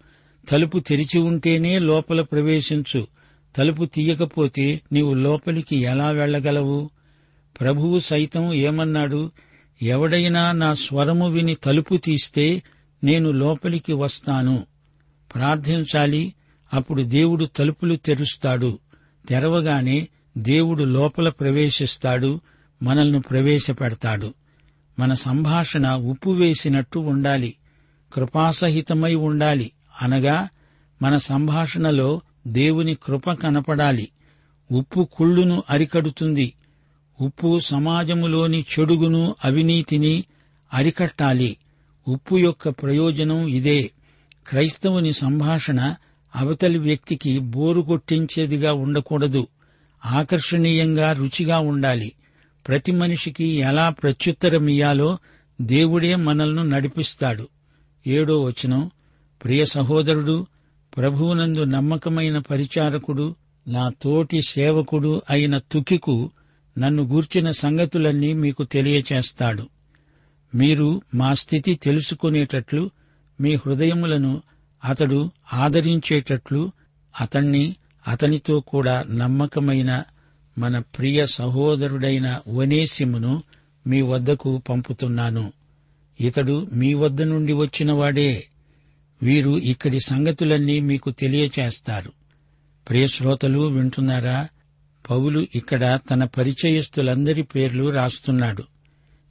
తలుపు 0.50 0.80
తెరిచి 0.80 1.20
ఉంటేనే 1.20 1.80
లోపల 1.80 2.22
ప్రవేశించు. 2.22 3.08
తలుపు 3.56 3.86
తీయకపోతే 3.86 4.82
నీవు 4.92 5.14
లోపలికి 5.14 5.76
ఎలా 5.76 6.12
వెళ్ళగలవు 6.12 6.90
ప్రభువు 7.62 8.00
సైతం 8.00 8.54
ఏమన్నాడు? 8.54 9.32
ఎవడైనా 9.82 10.52
నా 10.52 10.74
స్వరము 10.74 11.30
విని 11.30 11.56
తలుపు 11.56 11.98
తీస్తే 11.98 12.64
నేను 13.04 13.32
లోపలికి 13.32 13.94
వస్తాను. 13.94 14.64
ప్రార్థించాలి 15.36 16.34
అప్పుడు 16.74 17.02
దేవుడు 17.02 17.46
తలుపులు 17.46 17.96
తెరుస్తాడు. 17.96 18.80
తెరవగానే 19.30 20.08
దేవుడు 20.38 20.84
లోపల 20.84 21.30
ప్రవేశిస్తాడు 21.30 22.42
మనల్ని 22.84 23.22
ప్రవేశపెడతాడు. 23.22 24.34
మన 25.00 25.14
సంభాషణ 25.14 25.92
ఉప్పు 25.92 26.30
వేసినట్టు 26.30 27.00
ఉండాలి. 27.00 27.54
కృపాసహితమై 28.14 29.16
ఉండాలి. 29.16 29.72
అనగా 30.02 30.50
మన 31.02 31.18
సంభాషణలో 31.18 32.22
దేవుని 32.48 32.96
కృప 32.96 33.32
కనపడాలి. 33.32 34.10
ఉప్పు 34.72 35.10
కుళ్ళును 35.12 35.64
అరికడుతుంది. 35.70 36.54
ఉప్పు 37.22 37.60
సమాజములోని 37.60 38.66
చెడుగును 38.80 39.36
అవినీతిని 39.46 40.24
అరికట్టాలి. 40.74 41.58
ఉప్పు 42.08 42.36
యొక్క 42.36 42.70
ప్రయోజనం 42.70 43.48
ఇదే. 43.48 43.92
క్రైస్తవుని 44.48 45.14
సంభాషణ 45.14 45.96
అవతలి 46.36 46.80
వ్యక్తికి 46.80 47.40
బోరు 47.40 47.82
కొట్టించేదిగా 47.82 48.74
ఉండకూడదు. 48.74 49.48
ఆకర్షణీయంగా 50.06 51.12
రుచిగా 51.12 51.60
ఉండాలి. 51.60 52.12
ప్రతి 52.68 52.92
మనిషికి 52.92 53.44
ఎలా 53.44 53.90
ప్రత్యుత్తరమియ్యాలో 53.90 55.18
దేవుడే 55.62 56.16
మనల్ని 56.16 56.70
నడిపిస్తాడు. 56.70 57.48
ఏడో 58.08 58.42
వచనం. 58.42 58.92
ప్రియ 59.44 59.66
సహోదరుడు 59.66 60.48
ప్రభువునందు 60.98 61.64
నమ్మకమైన 61.64 62.38
పరిచారకుడు 62.38 63.36
నా 63.68 63.92
తోటి 64.02 64.42
సేవకుడు 64.42 65.22
అయిన 65.30 65.58
తుకికు 65.58 66.32
నన్ను 66.78 67.04
గూర్చిన 67.04 67.52
సంగతులన్నీ 67.52 68.34
మీకు 68.34 68.64
తెలియచేస్తాడు. 68.64 69.70
మీరు 70.56 71.02
మా 71.16 71.34
స్థితి 71.34 71.76
తెలుసుకునేటట్లు 71.76 72.90
మీ 73.42 73.56
హృదయములను 73.56 74.42
అతడు 74.86 75.32
ఆదరించేటట్లు 75.54 76.72
అతణ్ణి 77.22 77.76
అతనితో 78.08 78.60
కూడా 78.60 79.06
నమ్మకమైన 79.10 80.04
మన 80.58 80.80
ప్రియ 80.80 81.28
సహోదరుడైన 81.28 82.40
వనేసిమును 82.48 83.44
మీ 83.88 84.02
వద్దకు 84.02 84.62
పంపుతున్నాను. 84.70 85.54
ఇతడు 86.22 86.68
మీ 86.74 86.94
వద్ద 86.94 87.22
నుండి 87.22 87.54
వచ్చినవాడే. 87.54 88.48
వీరు 89.24 89.58
ఇక్కడి 89.58 90.00
సంగతులన్నీ 90.00 90.80
మీకు 90.80 91.12
తెలియచేస్తారు. 91.12 92.12
ప్రియశ్రోతలు 92.90 93.60
వింటున్నారా? 93.60 94.48
పౌలు 95.10 95.48
ఇక్కడ 95.56 96.00
తన 96.12 96.24
పరిచయస్తులందరి 96.24 97.44
పేర్లు 97.44 97.90
రాస్తున్నాడు. 97.90 98.64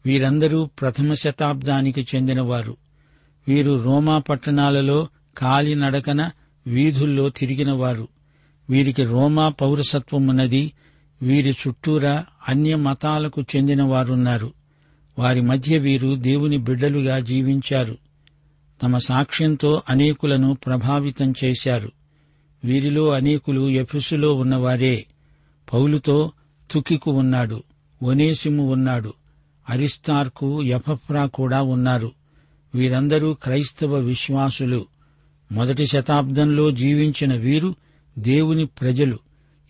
వీరందరూ 0.07 0.65
ప్రథమ 0.65 1.15
శతాబ్దానికి 1.15 2.07
చెందినవారు. 2.15 2.77
వీరు 3.49 3.83
రోమా 3.83 4.19
పట్టణాలలో 4.19 5.09
కాలినడకన 5.39 6.31
వీధుల్లో 6.67 7.29
తిరిగినవారు. 7.29 8.09
వీరికి 8.71 9.05
రోమా 9.05 9.49
పౌరసత్వమున్నది 9.49 10.73
వీరి 11.23 11.51
చుట్టూరా 11.51 12.25
అన్య 12.49 12.75
మతాలకు 12.75 13.43
చెందినవారున్నారు. 13.57 14.53
వారి 15.19 15.41
మధ్య 15.41 15.79
వీరు 15.79 16.15
దేవుని 16.15 16.59
బిడ్డలుగా 16.59 17.19
జీవించారు. 17.19 17.99
తమ 18.83 18.99
సాక్ష్యంతో 18.99 19.83
అనేకులను 19.91 20.55
ప్రభావితం 20.67 21.35
చేశారు. 21.45 21.93
వీరిలో 22.65 23.11
అనేకులు 23.11 23.71
ఎఫెసులో 23.71 24.35
ఉన్నవారే. 24.35 25.07
పౌలుతో 25.73 26.33
తుకికు 26.71 27.11
ఉన్నాడు. 27.11 27.63
ఒనేసిము 28.03 28.73
ఉన్నాడు. 28.73 29.13
అరిస్తార్కు 29.69 30.63
ఎఫఫ్రా 30.63 31.27
కూడా 31.27 31.63
ఉన్నారు. 31.63 32.13
వీరందరూ 32.75 33.35
క్రైస్తవ 33.35 33.95
విశ్వాసులు. 33.95 34.87
మొదటి 35.53 35.87
శతాబ్దంలో 35.87 36.71
జీవించిన 36.71 37.35
వీరు 37.35 37.75
దేవుని 38.19 38.67
ప్రజలు. 38.67 39.19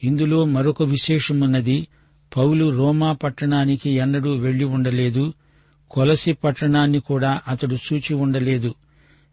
ఇందులో 0.05 0.45
మరొక 0.45 0.83
విశేషమున్నది 0.83 1.87
పౌలు 2.37 2.77
రోమా 2.77 3.13
పట్టణానికి 3.13 3.91
ఎన్నడూ 3.91 4.37
వెళ్ళి 4.37 4.65
ఉండలేదు. 4.65 5.33
కొలసి 5.91 6.33
పట్టణాన్ని 6.33 7.01
కూడా 7.01 7.41
అతడు 7.49 7.75
చూచి 7.75 8.15
ఉండలేదు. 8.15 8.75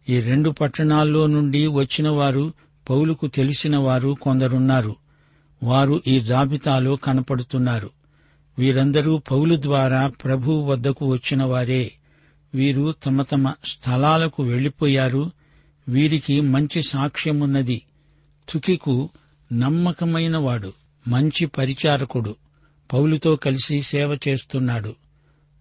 ఈ 0.09 0.21
రెండు 0.21 0.49
పట్టణాల్లో 0.49 1.27
నుండి 1.27 1.67
వచ్చిన 1.67 2.09
వారు 2.09 2.53
పౌలుకు 2.89 3.27
తెలిసిన 3.27 3.77
వారు 3.77 4.17
కొందరున్నారు. 4.21 4.95
వారు 5.63 6.01
ఈ 6.07 6.19
జాబితాలో 6.19 6.95
కనపడుతున్నారు. 6.95 7.89
వీరందరూ 8.59 9.17
పౌలు 9.31 9.61
ద్వారా 9.61 10.07
ప్రభు 10.07 10.51
వద్దకు 10.51 11.05
వచ్చిన 11.05 11.43
వారే 11.43 11.91
వీరు 12.55 12.93
తమ 13.05 13.21
తమ 13.21 13.53
స్థలాలకు 13.65 14.43
వెళ్ళిపోయారు 14.43 15.31
వీరికి 15.87 16.41
మంచి 16.41 16.83
సాక్ష్యమున్నది. 16.83 17.81
తుకికు 18.49 19.09
నమ్మకమైనవాడు 19.53 20.73
మంచి 21.07 21.45
పరిచారకుడు. 21.45 22.35
పౌలుతో 22.93 23.35
కలిసి 23.35 23.81
సేవ 23.81 24.17
చేస్తున్నాడు. 24.27 24.95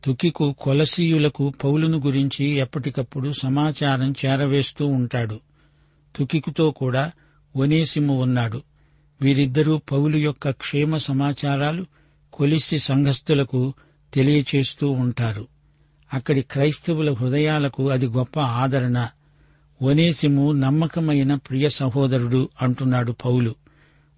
తుకికు 0.05 0.57
కొలసీయులకు 0.61 1.53
పౌలును 1.65 1.99
గురించి 1.99 2.45
ఎప్పటికప్పుడు 2.45 3.33
సమాచారం 3.33 4.15
చేరవేస్తూ 4.25 4.87
ఉంటాడు. 4.87 5.41
తుకికుతో 6.17 6.71
కూడా 6.71 7.13
ఒనేసిము 7.57 8.23
ఉన్నాడు. 8.23 8.63
వీరిద్దరూ 9.21 9.79
పౌలు 9.79 10.17
యొక్క 10.17 10.51
క్షేమ 10.51 10.97
సమాచారాలు 10.97 11.87
కొలిసి 12.33 12.79
సంఘస్థులకు 12.79 13.75
తెలియచేస్తూ 14.15 14.91
ఉంటారు. 14.91 15.49
అక్కడి 16.15 16.43
క్రైస్తవుల 16.43 17.13
హృదయాలకు 17.13 17.91
అది 17.91 18.07
గొప్ప 18.07 18.41
ఆదరణ. 18.41 19.09
ఒనేసిము 19.83 20.53
నమ్మకమైన 20.53 21.35
ప్రియ 21.35 21.69
సహోదరుడు 21.69 22.49
అంటున్నాడు 22.63 23.13
పౌలు. 23.13 23.55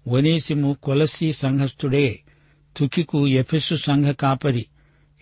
ఒనేసిము 0.07 0.77
కొలసి 0.83 1.31
సంఘస్థుడే. 1.31 2.19
తుకికు 2.77 3.27
ఎఫెస్సు 3.27 3.75
సంఘ 3.75 4.05
కాపరి. 4.05 4.65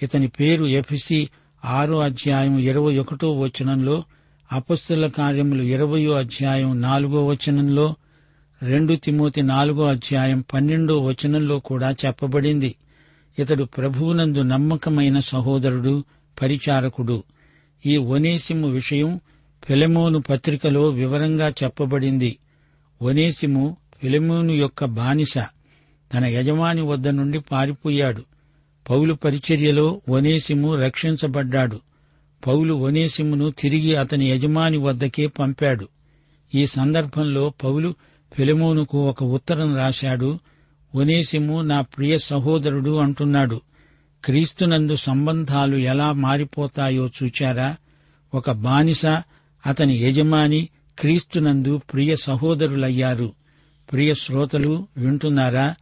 ఇతని 0.03 0.27
పేరు 0.27 0.65
ఎఫ్సి 0.65 1.29
ఆరో 1.65 1.99
అధ్యాయం 1.99 2.59
ఇరవై 2.59 2.97
ఒకటో 2.97 3.39
వచనంలో 3.39 4.03
అపస్తుల 4.51 5.07
కార్యములు 5.07 5.63
ఇరవయో 5.63 6.11
అధ్యాయం 6.11 6.81
నాలుగో 6.81 7.25
వచనంలో 7.25 7.95
రెండు 8.63 8.95
తిమోతి 8.95 9.41
నాలుగో 9.41 9.87
అధ్యాయం 9.87 10.43
పన్నెండో 10.53 11.01
వచనంలో 11.01 11.59
కూడా 11.59 11.91
చెప్పబడింది. 11.91 12.75
ఇతడు 13.39 13.63
ప్రభువునందు 13.63 14.41
నమ్మకమైన 14.41 15.19
సహోదరుడు 15.19 16.03
పరిచారకుడు. 16.41 17.23
ఈ 17.85 17.97
ఒనేసిము 17.97 18.67
విషయం 18.67 19.19
ఫిలెమోను 19.63 20.21
పత్రికలో 20.21 20.89
వివరంగా 20.89 21.53
చెప్పబడింది. 21.63 22.37
ఒనేసిము 23.01 23.77
ఫిలెమోను 24.01 24.51
యొక్క 24.51 24.85
బానిస. 24.85 25.37
తన 26.13 26.25
యజమాని 26.25 26.81
వద్ద 26.81 27.07
నుండి 27.07 27.39
పారిపోయాడు. 27.39 28.23
పౌలు 28.89 29.13
పరిచర్యలో 29.13 30.01
వనేసిము 30.09 30.75
రక్షించబడ్డాడు. 30.75 31.79
పౌలు 32.47 32.73
వనేసిమును 32.73 33.51
తిరిగి 33.51 33.95
అతని 33.95 34.29
యజమాని 34.31 34.77
వద్దకే 34.77 35.27
పంపాడు. 35.27 35.87
ఈ 36.55 36.65
సందర్భంలో 36.65 37.53
పౌలు 37.63 37.95
ఫిలెమోనుకు 38.33 39.09
ఒక 39.09 39.23
ఉత్తరం 39.23 39.75
రాశాడు. 39.75 40.39
వనేసిము 40.95 41.61
నా 41.61 41.81
ప్రియ 41.81 42.17
సహోదరుడు 42.17 42.97
అంటున్నాడు. 42.97 43.61
క్రీస్తునందు 44.25 44.95
సంబంధాలు 44.95 45.77
ఎలా 45.77 46.11
మారిపోతాయో 46.11 47.09
చూచారా? 47.23 47.75
ఒక 48.33 48.51
బానిస 48.51 49.05
అతని 49.65 49.95
యజమాని 49.95 50.69
క్రీస్తునందు 50.99 51.77
ప్రియ 51.77 52.15
సహోదరులయ్యారు. 52.15 53.33
ప్రియ 53.91 54.13
శ్రోతలు 54.13 54.87
వింటున్నారా? 54.97 55.75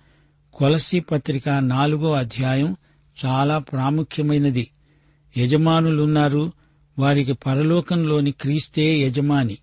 కొలసి 0.53 0.99
పత్రిక 0.99 1.49
నాలుగో 1.49 2.13
అధ్యాయం 2.13 2.75
చాలా 3.25 3.57
ప్రాముఖ్యమైనది. 3.57 4.71
యజమానులున్నారు 5.37 6.51
వారికి 6.99 7.33
పరలోకంలోని 7.33 8.31
క్రీస్తే 8.31 8.99
యజమాని. 8.99 9.57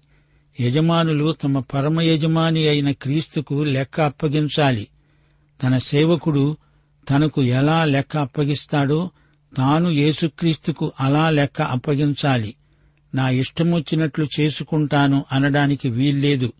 యజమానులు 0.60 1.32
తమ 1.32 1.58
పరమ 1.60 2.00
యజమాని 2.00 2.68
అయిన 2.68 2.90
క్రీస్తుకు 2.90 3.62
లెక్క 3.62 4.00
అప్పగించాలి. 4.00 4.88
తన 5.62 5.78
సేవకుడు 5.78 6.56
తనకు 7.10 7.42
ఎలా 7.42 7.84
లెక్క 7.84 8.16
అప్పగిస్తాడో 8.16 9.10
తాను 9.56 9.88
యేసుక్రీస్తుకు 9.88 10.92
అలా 11.00 11.30
లెక్క 11.30 11.62
అప్పగించాలి. 11.62 12.54
నా 13.14 13.30
ఇష్టమొచ్చినట్లు 13.30 14.26
చేసుకుంటాను 14.40 15.24
అనడానికి 15.32 15.88
వీల్లేదు. 15.88 16.52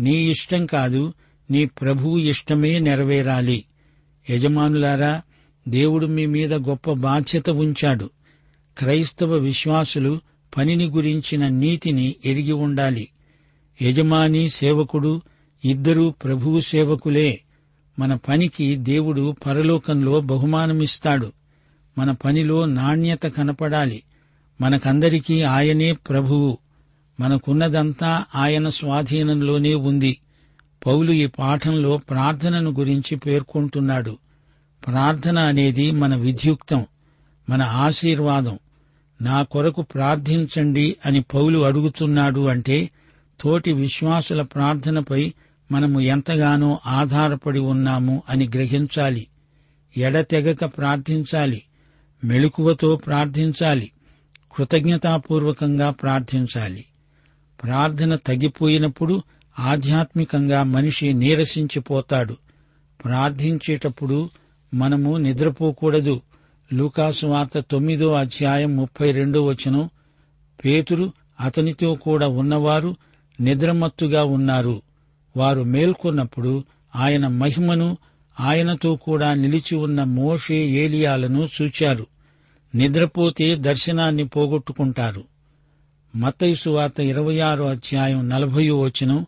నీ 0.00 0.16
ఇష్టం 0.16 0.66
కాదు 0.66 1.12
నీ 1.50 1.64
ప్రభువు 1.64 2.18
ఇష్టమే 2.18 2.78
నెరవేరాలి. 2.78 3.64
యజమానులారా 4.30 5.22
దేవుడు 5.68 6.06
మీ 6.06 6.26
మీద 6.26 6.54
గొప్ప 6.54 6.92
బాధ్యత 6.92 7.50
ఉంచాడు. 7.50 8.10
క్రైస్తవ 8.78 9.34
విశ్వాసులు 9.34 10.20
పనిని 10.56 10.84
గురించిన 10.84 11.48
నీతిని 11.48 12.16
ఎరిగి 12.24 12.52
ఉండాలి. 12.52 13.08
యజమాని 13.82 14.48
సేవకుడు 14.48 15.22
ఇద్దరూ 15.64 16.10
ప్రభువు 16.10 16.60
సేవకులే. 16.60 17.40
మన 17.98 18.14
పనికి 18.14 18.76
దేవుడు 18.76 19.34
పరలోకంలో 19.46 20.20
బహుమానమిస్తాడు. 20.20 21.32
మన 21.98 22.10
పనిలో 22.10 22.66
నాణ్యత 22.66 23.22
కనపడాలి. 23.22 24.02
మనకందరికీ 24.60 25.42
ఆయనే 25.42 25.92
ప్రభువు. 25.92 26.58
మనకున్నదంతా 27.20 28.24
ఆయన 28.34 28.68
స్వాధీనంలోనే 28.68 29.74
ఉంది. 29.74 30.18
పౌలు 30.86 31.12
ఈ 31.12 31.26
పాఠంలో 31.26 31.96
ప్రార్థనను 31.96 32.70
గురించి 32.70 33.16
పేర్కొంటున్నాడు. 33.16 34.18
ప్రార్థన 34.88 35.38
అనేది 35.38 35.90
మన 35.90 36.16
విధ్యుక్తం 36.16 36.86
మన 37.50 37.62
ఆశీర్వాదం. 37.62 38.58
నా 39.22 39.42
కొరకు 39.42 39.82
ప్రార్థించండి 39.82 40.96
అని 41.06 41.20
పౌలు 41.20 41.58
అడుగుతున్నాడు 41.58 42.48
అంటే 42.48 42.90
తోటి 43.40 43.72
విశ్వాసుల 43.72 44.42
ప్రార్థనపై 44.42 45.32
మనము 45.72 46.00
ఎంతగానో 46.00 46.78
ఆధారపడి 46.86 47.58
ఉన్నాము 47.58 48.22
అని 48.28 48.46
గ్రహించాలి. 48.46 49.26
ఎడతెగక 49.96 50.64
ప్రార్థించాలి. 50.64 51.62
మెళుకువతో 52.24 52.96
ప్రార్థించాలి. 52.96 53.90
కృతజ్ఞతాపూర్వకంగా 54.56 55.90
ప్రార్థించాలి. 55.90 56.84
ప్రార్థన 57.62 58.14
తగ్గిపోయినప్పుడు 58.14 59.22
ఆధ్యాత్మికంగా 59.58 60.62
మనిషి 60.62 61.12
నీరసించిపోతాడు. 61.12 62.36
ప్రార్థించేటప్పుడు 63.04 64.30
మనము 64.74 65.16
నిద్రపోకూడదు. 65.16 66.20
లూకాసు 66.72 67.26
వార్త 67.26 67.58
తొమ్మిదో 67.58 68.12
అధ్యాయం 68.12 68.76
ముప్పై 68.76 69.10
రెండో 69.10 69.42
వచనం. 69.42 69.90
పేతురు 70.64 71.12
అతనితో 71.40 71.94
కూడా 71.94 72.28
ఉన్నవారు 72.28 72.96
నిద్రమత్తుగా 73.40 74.24
ఉన్నారు. 74.24 74.82
వారు 75.36 75.62
మేల్కొన్నప్పుడు 75.62 76.64
ఆయన 76.96 77.28
మహిమను 77.28 77.96
ఆయనతో 78.40 78.96
కూడా 78.96 79.34
నిలిచి 79.34 79.76
ఉన్న 79.76 80.04
మోషే 80.04 80.54
ఏలియాలను 80.54 81.48
చూచారు. 81.62 82.06
నిద్రపోతే 82.74 83.56
దర్శనాన్ని 83.56 84.28
పోగొట్టుకుంటారు. 84.28 85.24
మత్తైసు 86.16 86.70
వార్త 86.70 87.00
ఇరవై 87.00 87.38
ఆరో 87.38 87.68
అధ్యాయం 87.68 88.28
నలభయో 88.28 88.80
వచనం. 88.80 89.26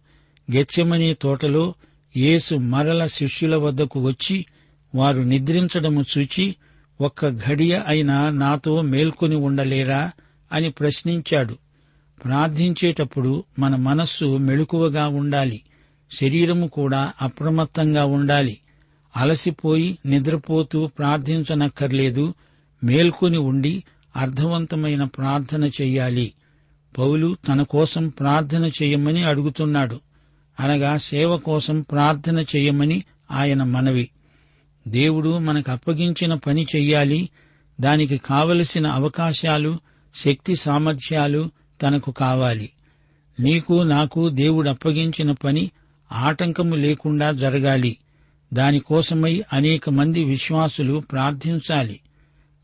గెచ్చమనే 0.54 1.14
తోటలో 1.14 1.74
యేసు 2.16 2.54
మరల 2.54 3.06
శిష్యుల 3.06 3.56
వద్దకు 3.56 4.00
వచ్చి 4.00 4.46
వారు 4.94 5.18
నిద్రించడము 5.18 6.04
చూచి 6.18 6.56
ఒక్క 7.00 7.28
ఘడియ 7.28 7.82
అయినా 7.86 8.30
నాతో 8.30 8.82
మేల్కొని 8.82 9.36
ఉండలేరా? 9.36 10.10
అని 10.52 10.70
ప్రశ్నించాడు. 10.70 11.56
ప్రార్థించేటప్పుడు 12.24 13.44
మన 13.58 13.76
మనస్సు 13.76 14.24
మెళుకువగా 14.24 15.08
ఉండాలి. 15.08 15.62
శరీరము 16.20 16.66
కూడా 16.66 17.12
అప్రమత్తంగా 17.22 18.04
ఉండాలి. 18.04 18.58
అలసిపోయి 19.16 19.98
నిద్రపోతూ 20.06 20.86
ప్రార్థించనక్కర్లేదు. 20.86 22.34
మేల్కొని 22.84 23.38
ఉండి 23.38 23.84
అర్థవంతమైన 24.16 25.04
ప్రార్థన 25.04 25.64
చెయ్యాలి. 25.64 26.32
పౌలు 26.98 27.36
తన 27.48 27.62
కోసం 27.62 28.08
ప్రార్థన 28.08 28.64
చెయ్యమని 28.64 29.24
అడుగుతున్నాడు. 29.24 30.00
అనగా 30.60 30.96
సేవ 30.96 31.36
కోసం 31.36 31.80
ప్రార్థన 31.80 32.38
చెయ్యమని 32.38 33.04
ఆయన 33.30 33.62
మనవి. 33.62 34.08
దేవుడు 34.88 35.38
మనకు 35.38 35.72
అప్పగించిన 35.72 36.34
పని 36.34 36.66
చెయ్యాలి 36.76 37.28
దానికి 37.80 38.18
కావలసిన 38.18 38.86
అవకాశాలు 38.86 39.78
శక్తి 40.14 40.56
సామర్థ్యాలు 40.56 41.50
తనకు 41.82 42.10
కావాలి. 42.10 42.70
నీకు 43.40 43.72
నాకు 43.72 44.28
దేవుడు 44.28 44.68
అప్పగించిన 44.68 45.32
పని 45.32 45.70
ఆటంకము 46.12 46.74
లేకుండా 46.74 47.32
జరగాలి. 47.32 47.96
దానికోసమై 48.54 49.42
అనేక 49.52 49.90
మంది 49.90 50.24
విశ్వాసులు 50.24 51.02
ప్రార్థించాలి. 51.12 52.00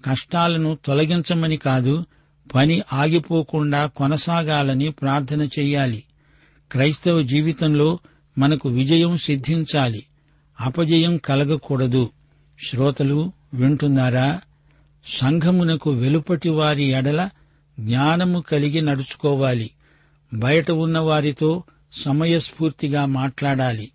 కష్టాలను 0.04 0.78
తొలగించమని 0.84 1.56
కాదు 1.56 2.04
పని 2.54 2.82
ఆగిపోకుండా 2.92 3.86
కొనసాగాలని 3.86 4.90
ప్రార్థన 4.90 5.42
చెయ్యాలి. 5.42 6.02
క్రైస్తవ 6.72 7.22
జీవితంలో 7.22 7.98
మనకు 8.38 8.68
విజయం 8.68 9.16
సిద్ధించాలి. 9.16 10.02
అపజయం 10.60 11.16
కలగకూడదు. 11.16 12.10
శ్రోతలు 12.70 13.32
వింటున్నారా? 13.54 14.40
సంఘమునకు 15.06 15.90
వెలుపటి 15.90 16.48
వారి 16.48 16.84
ఎడల 16.84 17.30
జ్ఞానము 17.80 18.40
కలిగి 18.40 18.80
నడుచుకోవాలి. 18.80 19.70
బయట 20.34 20.70
ఉన్న 20.70 20.98
వారితో 20.98 21.62
సమయస్ఫూర్తిగా 21.92 23.06
మాట్లాడాలి. 23.06 23.90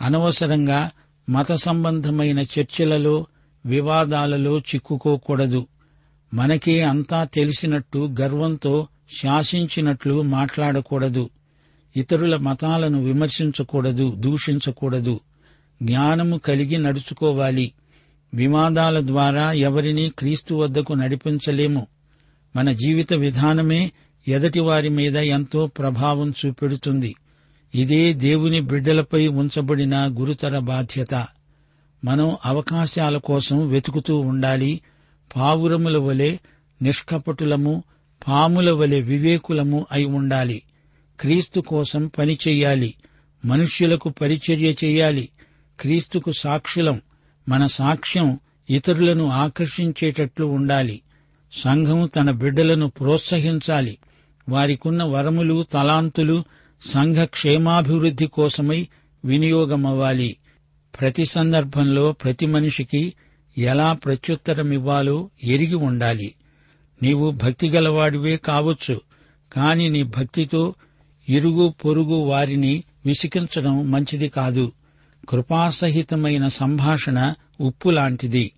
అనవసరంగా 0.00 0.90
మత 1.30 1.52
సంబంధమైన 1.52 2.38
చర్చలలో 2.38 3.26
వివాదాలలో 3.66 4.58
చిక్కుకోకూడదు. 4.58 5.66
మనకే 6.34 6.82
అంతా 6.82 7.24
తెలిసినట్టు 7.24 8.14
గర్వంతో 8.20 8.88
శాసించినట్లు 9.22 10.22
మాట్లాడకూడదు. 10.22 11.30
ఇతరుల 11.96 12.36
మతాలను 12.36 13.04
విమర్శించకూడదు 13.04 14.14
దూషించకూడదు. 14.18 15.20
జ్ఞానము 15.82 16.38
కలిగి 16.38 16.78
నడుచుకోవాలి. 16.78 17.72
వివాదాల 18.34 19.06
ద్వారా 19.06 19.52
ఎవరినీ 19.52 20.08
క్రీస్తు 20.18 20.54
వద్దకు 20.54 20.92
నడిపించలేము. 20.92 21.86
మన 22.56 22.72
జీవిత 22.72 23.12
విధానమే 23.12 23.92
ఎదటివారి 24.28 24.88
మీద 24.88 25.16
ఎంతో 25.16 25.66
ప్రభావం 25.66 26.34
చూపెడుతుంది. 26.46 27.14
ఇదే 27.74 28.12
దేవుని 28.12 28.60
బిడ్డలపై 28.60 29.28
ఉంచబడిన 29.28 29.96
గురుతర 29.96 30.58
బాధ్యత. 30.58 31.26
మనం 32.04 32.36
అవకాశాల 32.44 33.18
కోసం 33.18 33.68
వెతుకుతూ 33.68 34.20
ఉండాలి. 34.20 34.80
పావురముల 35.36 35.96
వలె 35.96 36.36
నిష్కపటులము 36.82 37.84
పాముల 38.28 38.70
వలె 38.70 39.00
వివేకులము 39.00 39.86
అయి 39.92 40.04
ఉండాలి. 40.04 40.62
క్రీస్తు 41.20 41.60
కోసం 41.60 42.10
పని 42.18 42.38
మనుష్యులకు 43.44 44.08
పరిచర్య 44.08 44.70
చేయాలి. 44.84 45.28
క్రీస్తుకు 45.82 46.32
సాక్షులం 46.32 47.02
మన 47.48 47.66
సాక్ష్యం 47.66 48.38
ఇతరులను 48.70 49.28
ఆకర్షించేటట్లు 49.28 50.46
ఉండాలి. 50.46 51.00
సంఘం 51.52 52.10
తన 52.16 52.30
బిడ్డలను 52.30 52.90
ప్రోత్సహించాలి. 52.90 53.98
వారికున్న 54.48 55.04
వరములు 55.04 55.62
తలాంతులు 55.72 56.44
సంఘ 56.86 57.16
క్షేమాభివృద్ధి 57.16 58.26
కోసమై 58.26 58.88
వినియోగమవ్వాలి. 59.24 60.36
ప్రతి 61.00 61.24
సందర్భంలో 61.24 62.12
ప్రతి 62.12 62.46
మనిషికి 62.46 63.14
ఎలా 63.58 63.92
ప్రత్యుత్తరమివ్వాలో 63.92 65.30
ఎరిగి 65.44 65.74
ఉండాలి. 65.74 66.34
నీవు 67.02 67.30
భక్తిగలవాడివే 67.30 68.36
కావచ్చు 68.36 69.00
కాని 69.52 69.88
నీ 69.88 70.02
భక్తితో 70.02 70.74
ఇరుగు 71.28 71.74
పొరుగు 71.84 72.14
వారిని 72.14 72.84
విసికించడం 73.06 73.90
మంచిది 73.90 74.28
కాదు. 74.28 74.72
కృపాసహితమైన 75.28 76.48
సంభాషణ 76.48 77.34
ఉప్పు 77.60 77.88
లాంటిది. 77.88 78.52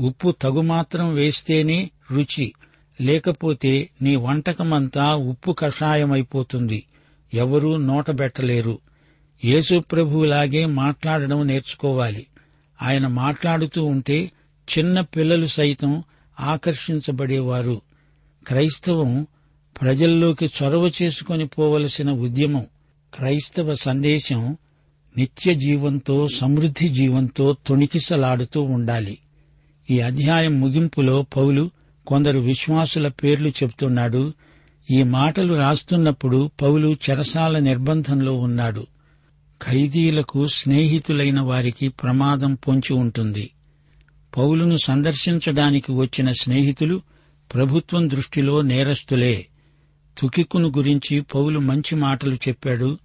ఉప్పు 0.00 0.34
తగుమాత్రం 0.42 1.14
వేస్తేనే 1.14 1.90
రుచి. 2.10 2.52
లేకపోతే 3.00 3.90
నీ 4.02 4.16
వంటకమంతా 4.16 5.14
ఉప్పు 5.14 5.52
కషాయమైపోతుంది. 5.52 6.84
ఎవరూ 7.34 7.76
నోటబెట్టలేరు 7.76 8.78
యేసు 9.44 9.78
ప్రభువులాగే 9.78 10.66
మాట్లాడడం 10.66 11.46
నేర్చుకోవాలి. 11.46 12.26
ఆయన 12.82 13.06
మాట్లాడుతూ 13.06 13.84
ఉంటే 13.84 14.32
చిన్న 14.78 15.00
పిల్లలు 15.00 15.46
సైతం 15.46 16.02
ఆకర్షించబడేవారు. 16.40 17.80
క్రైస్తవం 18.46 19.26
ప్రజల్లోకి 19.80 20.50
చొరవ 20.62 20.90
చేసుకొని 21.02 21.46
పోవలసిన 21.46 22.10
ఉద్యమం. 22.10 22.66
క్రైస్తవ 23.14 23.74
సందేశం 23.74 24.56
నిత్య 25.18 25.54
జీవంతో 25.54 26.28
సమృద్ధి 26.28 26.88
జీవంతో 26.88 27.56
తొణికిసలాడుతూ 27.66 28.62
ఉండాలి. 28.62 29.18
ఈ 29.90 30.00
అధ్యాయం 30.00 30.60
ముగింపులో 30.60 31.22
పౌలు 31.22 31.70
కొందరు 32.06 32.38
విశ్వాసుల 32.38 33.08
పేర్లు 33.08 33.48
చెబుతున్నాడు. 33.48 34.32
ఈ 34.90 35.02
మాటలు 35.02 35.54
రాస్తున్నప్పుడు 35.54 36.50
పౌలు 36.62 36.96
చెరసాల 37.10 37.58
నిర్బంధంలో 37.58 38.38
ఉన్నాడు. 38.38 38.86
ఖైదీలకు 39.62 40.46
స్నేహితులైన 40.46 41.40
వారికి 41.40 41.88
ప్రమాదం 41.88 42.54
పొంచి 42.54 42.94
ఉంటుంది. 42.94 43.50
పౌలును 44.36 44.76
సందర్శించడానికి 44.76 45.92
వచ్చిన 45.92 46.32
స్నేహితులు 46.32 47.00
ప్రభుత్వం 47.54 48.10
దృష్టిలో 48.10 48.62
నేరస్తులే. 48.62 49.46
తుకికును 50.18 50.68
గురించి 50.68 51.20
పౌలు 51.20 51.60
మంచి 51.60 51.94
మాటలు 51.94 52.34
చెప్పాడు. 52.34 52.98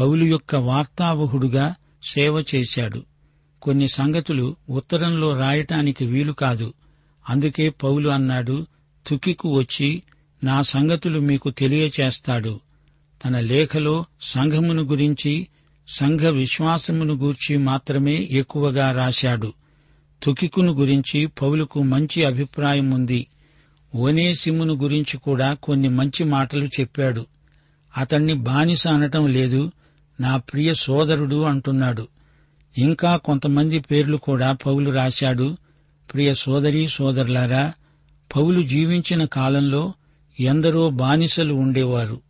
పౌలు 0.00 0.24
యొక్క 0.24 0.56
వార్తావహుడుగా 0.56 1.74
సేవ 2.10 2.44
చేశాడు. 2.54 3.02
కొన్ని 3.62 3.88
సంగతులు 3.88 4.56
ఉత్తరంలో 4.70 5.38
రాయటానికి 5.38 6.06
వీలు 6.06 6.32
కాదు. 6.32 6.74
అందుకే 7.28 7.70
పౌలు 7.70 8.08
అన్నాడు 8.08 8.66
తుకికు 9.06 9.58
వచ్చి 9.58 10.02
నా 10.44 10.62
సంగతులు 10.62 11.20
మీకు 11.20 11.50
తెలియచేస్తాడు. 11.50 12.60
తన 13.24 13.40
లేఖలో 13.40 14.04
సంఘమును 14.20 14.82
గురించి 14.82 15.48
సంఘ 15.88 16.20
విశ్వాసమును 16.20 17.14
గూర్చి 17.14 17.56
మాత్రమే 17.56 18.28
ఎక్కువగా 18.30 18.92
రాశాడు. 18.92 19.52
తుకికును 20.22 20.72
గురించి 20.72 21.26
పౌలుకు 21.26 21.82
మంచి 21.82 22.24
అభిప్రాయం 22.24 22.90
ఉంది. 22.90 23.26
ఓనేసిమును 23.94 24.74
గురించి 24.74 25.16
కూడా 25.16 25.54
కొన్ని 25.54 25.88
మంచి 25.88 26.24
మాటలు 26.24 26.64
చెప్పాడు. 26.64 27.26
అతణ్ణి 27.96 28.34
బానిస 28.34 28.88
అనటం 28.88 29.26
లేదు 29.26 29.72
నా 30.20 30.36
ప్రియ 30.36 30.74
సోదరుడు 30.74 31.42
అంటున్నాడు. 31.42 32.08
ఇంకా 32.78 33.16
కొంతమంది 33.16 33.78
పేర్లు 33.78 34.16
కూడా 34.16 34.52
పౌలు 34.52 34.90
రాశాడు. 34.90 35.56
ప్రియ 36.14 36.34
సోదరి 36.34 36.88
సోదరులారా 36.88 37.72
పౌలు 38.36 38.62
జీవించిన 38.62 39.24
కాలంలో 39.24 39.92
ఎందరో 40.40 40.90
బానిసలు 40.90 41.54
ఉండేవారు. 41.54 42.20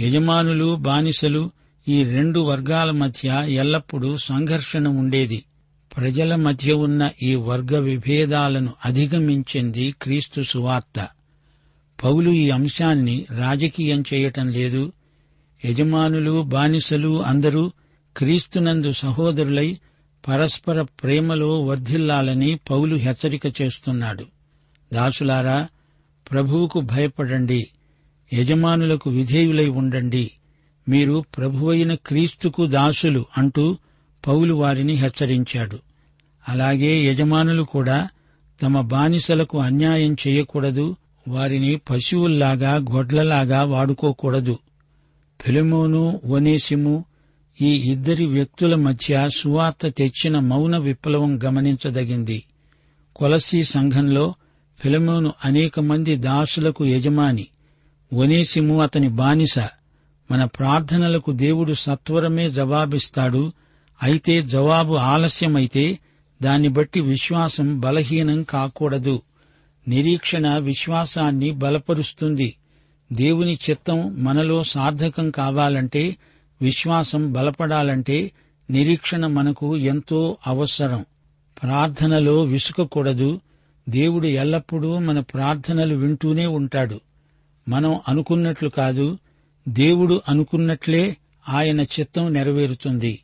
యజమానులు 0.00 0.76
బానిసలు 0.76 1.50
ఈ 1.88 2.04
రెండు 2.04 2.40
వర్గాల 2.40 2.90
మధ్య 2.90 3.44
ఎల్లప్పుడూ 3.48 4.16
సంఘర్షణ 4.16 4.88
ఉండేది. 4.88 5.44
ప్రజల 5.96 6.34
మధ్య 6.34 6.72
ఉన్న 6.72 7.10
ఈ 7.22 7.34
వర్గ 7.34 7.78
విభేదాలను 7.78 8.72
అధిగమించింది 8.84 9.94
క్రీస్తు 10.02 10.42
సువార్త. 10.42 11.08
పౌలు 12.04 12.30
ఈ 12.30 12.50
అంశాన్ని 12.50 13.26
రాజకీయం 13.30 14.04
చేయటం 14.14 14.48
లేదు 14.48 14.92
యజమానులు 15.64 16.42
బానిసలు 16.42 17.22
అందరూ 17.22 17.72
క్రీస్తునందు 18.16 18.92
సహోదరులై 18.92 19.78
పరస్పర 20.28 20.82
ప్రేమలో 20.82 21.62
వర్ధిల్లాలని 21.62 22.58
పౌలు 22.70 22.96
హెచ్చరిక 22.96 23.62
చేస్తున్నాడు. 23.62 24.24
దాసులారా 24.92 25.68
ప్రభువుకు 26.30 26.80
భయపడండి. 26.80 27.70
యజమానులకు 28.32 29.10
విధేయులై 29.10 29.66
ఉండండి. 29.66 30.30
మీరు 30.88 31.24
ప్రభువైన 31.36 31.94
క్రీస్తుకు 31.94 32.66
దాసులు 32.66 33.24
అంటూ 33.38 33.76
పౌలు 34.26 34.54
వారిని 34.54 34.92
హెచ్చరించాడు. 34.92 35.78
అలాగే 36.48 37.04
యజమానులు 37.04 37.62
కూడా 37.62 38.08
తమ 38.62 38.80
బానిసలకు 38.80 39.58
అన్యాయం 39.58 40.16
చేయకూడదు 40.26 40.96
వారిని 41.28 41.80
పశువుల్లాగా 41.90 42.74
గొడ్లలాగా 42.74 43.64
వాడుకోకూడదు. 43.64 44.58
ఫిలమోను 45.40 46.20
ఒనేసిము 46.24 47.04
ఈ 47.60 47.92
ఇద్దరి 47.92 48.26
వ్యక్తుల 48.26 48.74
మధ్య 48.74 49.28
సువార్త 49.36 49.88
తెచ్చిన 49.88 50.38
మౌన 50.38 50.76
విప్లవం 50.76 51.44
గమనించదగింది. 51.44 52.44
కొలసీ 53.16 53.64
సంఘంలో 53.64 54.34
ఫిలమోను 54.80 55.32
అనేక 55.44 55.80
మంది 55.80 56.16
దాసులకు 56.16 56.84
యజమాని 56.84 57.46
ఒనేసిము 58.12 58.82
అతని 58.82 59.08
బానిస. 59.08 59.58
మన 60.30 60.44
ప్రార్థనలకు 60.44 61.32
దేవుడు 61.32 61.74
సత్వరమే 61.74 62.50
జవాబిస్తాడు 62.50 63.52
అయితే 64.02 64.42
జవాబు 64.42 64.94
ఆలస్యమైతే 64.94 65.98
దాన్ని 66.42 66.68
బట్టి 66.68 67.00
విశ్వాసం 67.00 67.80
బలహీనం 67.80 68.42
కాకూడదు. 68.42 69.22
నిరీక్షణ 69.88 70.58
విశ్వాసాన్ని 70.58 71.50
బలపరుస్తుంది. 71.50 72.54
దేవుని 73.12 73.58
చిత్తం 73.70 74.24
మనలో 74.24 74.64
సార్థకం 74.64 75.30
కావాలంటే 75.30 76.16
విశ్వాసం 76.62 77.32
బలపడాలంటే 77.32 78.32
నిరీక్షణ 78.70 79.26
మనకు 79.26 79.76
ఎంతో 79.76 80.36
అవసరం. 80.46 81.04
ప్రార్థనలో 81.62 82.42
విసుకకూడదు. 82.42 83.40
దేవుడు 83.88 84.26
ఎల్లప్పుడూ 84.26 84.98
మన 84.98 85.20
ప్రార్థనలు 85.20 85.94
వింటూనే 85.94 86.46
ఉంటాడు. 86.46 87.00
మనం 87.68 88.00
అనుకున్నట్లు 88.08 88.68
కాదు 88.68 89.18
దేవుడు 89.68 90.22
అనుకున్నట్లే 90.28 91.16
ఆయన 91.48 91.80
చిత్తం 91.80 92.32
నెరవేరుతుంది. 92.32 93.18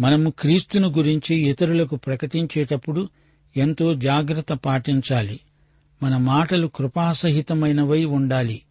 మనము 0.00 0.30
క్రీస్తును 0.30 0.88
గురించి 0.88 1.36
ఇతరులకు 1.36 1.96
ప్రకటించేటప్పుడు 1.96 3.08
ఎంతో 3.56 3.94
జాగ్రత్త 3.94 4.52
పాటించాలి. 4.52 5.40
మన 6.02 6.16
మాటలు 6.16 6.66
కృపాసహితమైనవై 6.66 8.04
ఉండాలి. 8.04 8.62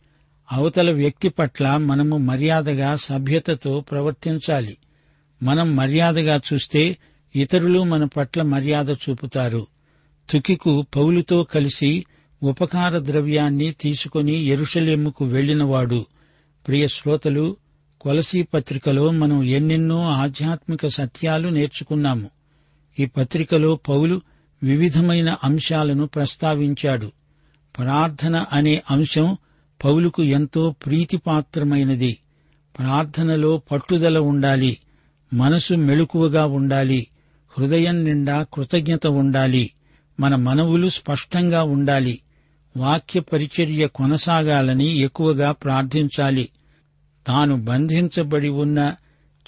అవతల 0.52 0.92
వ్యక్తి 0.92 1.30
పట్ల 1.30 1.78
మనము 1.78 2.18
మర్యాదగా 2.18 2.96
సభ్యతతో 2.96 3.82
ప్రవర్తించాలి. 3.82 4.78
మనం 5.44 5.76
మర్యాదగా 5.76 6.42
చూస్తే 6.54 6.98
ఇతరులు 7.36 7.84
మన 7.84 8.04
పట్ల 8.04 8.42
మర్యాద 8.42 8.90
చూపుతారు. 8.90 9.68
తుకికు 10.30 10.86
పౌలుతో 10.96 11.44
కలిసి 11.44 12.06
ఉపకార 12.44 13.00
ద్రవ్యాన్ని 13.00 13.72
తీసుకుని 13.72 14.34
ఎరుషలేముకు 14.34 15.26
వెళ్ళినవాడు 15.26 16.06
ప్రియ 16.68 16.88
శ్రోతలు 16.88 17.58
కొలసీ 18.02 18.42
పత్రికలో 18.42 19.12
మనం 19.12 19.44
ఎన్నెన్నో 19.44 20.02
ఆధ్యాత్మిక 20.02 20.88
సత్యాలు 20.88 21.50
నేర్చుకున్నాము. 21.50 22.30
ఈ 23.00 23.06
పత్రికలో 23.06 23.76
పౌలు 23.76 24.22
వివిధమైన 24.64 25.36
అంశాలను 25.44 26.08
ప్రస్తావించాడు. 26.08 27.12
ప్రార్థన 27.78 28.46
అనే 28.54 28.82
అంశం 28.92 29.38
పౌలుకు 29.84 30.24
ఎంతో 30.24 30.76
ప్రీతిపాత్రమైనది. 30.86 32.18
ప్రార్థనలో 32.80 33.58
పట్టుదల 33.72 34.18
ఉండాలి. 34.18 34.78
మనసు 35.34 35.74
మెళుకువగా 35.74 36.46
ఉండాలి. 36.46 37.08
హృదయం 37.60 38.04
నిండా 38.04 38.46
కృతజ్ఞత 38.54 39.08
ఉండాలి. 39.08 39.72
మన 40.20 40.36
మనవులు 40.36 40.90
స్పష్టంగా 40.90 41.64
ఉండాలి. 41.64 42.20
వాక్య 42.78 43.20
పరిచర్య 43.20 43.88
కొనసాగాలని 43.88 44.98
ఎక్కువగా 44.98 45.52
ప్రార్థించాలి. 45.52 46.50
తాను 47.28 47.62
బంధించబడి 47.64 48.50
ఉన్న 48.50 48.96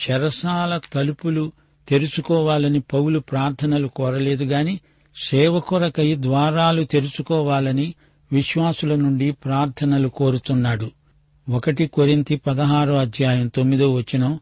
చెరసాల 0.02 0.80
తలుపులు 0.94 1.52
తెరుచుకోవాలని 1.88 2.80
పౌలు 2.80 3.20
ప్రార్థనలు 3.20 3.88
కోరలేదు 3.88 4.44
గాని 4.44 4.80
సేవ 5.24 5.60
కొరకై 5.60 6.16
ద్వారాలు 6.20 6.84
తెరుచుకోవాలని 6.84 7.94
విశ్వాసుల 8.32 8.96
నుండి 8.96 9.32
ప్రార్థనలు 9.32 10.08
కోరుతున్నాడు. 10.08 10.92
ఒకటి 11.50 11.88
కొరింతి 11.88 12.36
పదహారో 12.36 12.96
అధ్యాయం 12.96 13.48
తొమ్మిదో 13.48 13.94
వచనం 13.94 14.40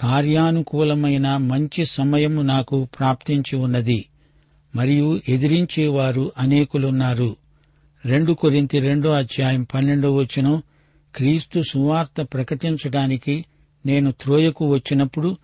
కార్యానుకూలమైన 0.00 1.36
మంచి 1.36 1.84
సమయము 1.84 2.42
నాకు 2.42 2.88
ప్రాప్తించి 2.98 3.56
ఉన్నది. 3.56 4.06
మరియు 4.76 5.20
ఎదిరించేవారు 5.28 6.32
అనేకులున్నారు. 6.38 7.36
రెండు 8.04 8.32
కొరింతి 8.32 8.80
రెండో 8.80 9.10
అధ్యాయం 9.10 9.66
పన్నెండో 9.74 10.14
వచనం 10.14 10.62
క్రీస్తు 11.14 11.62
సువార్త 11.70 12.22
ప్రకటించడానికి 12.22 13.44
నేను 13.86 14.12
త్రోయకు 14.12 14.66
వచ్చినప్పుడు 14.66 15.36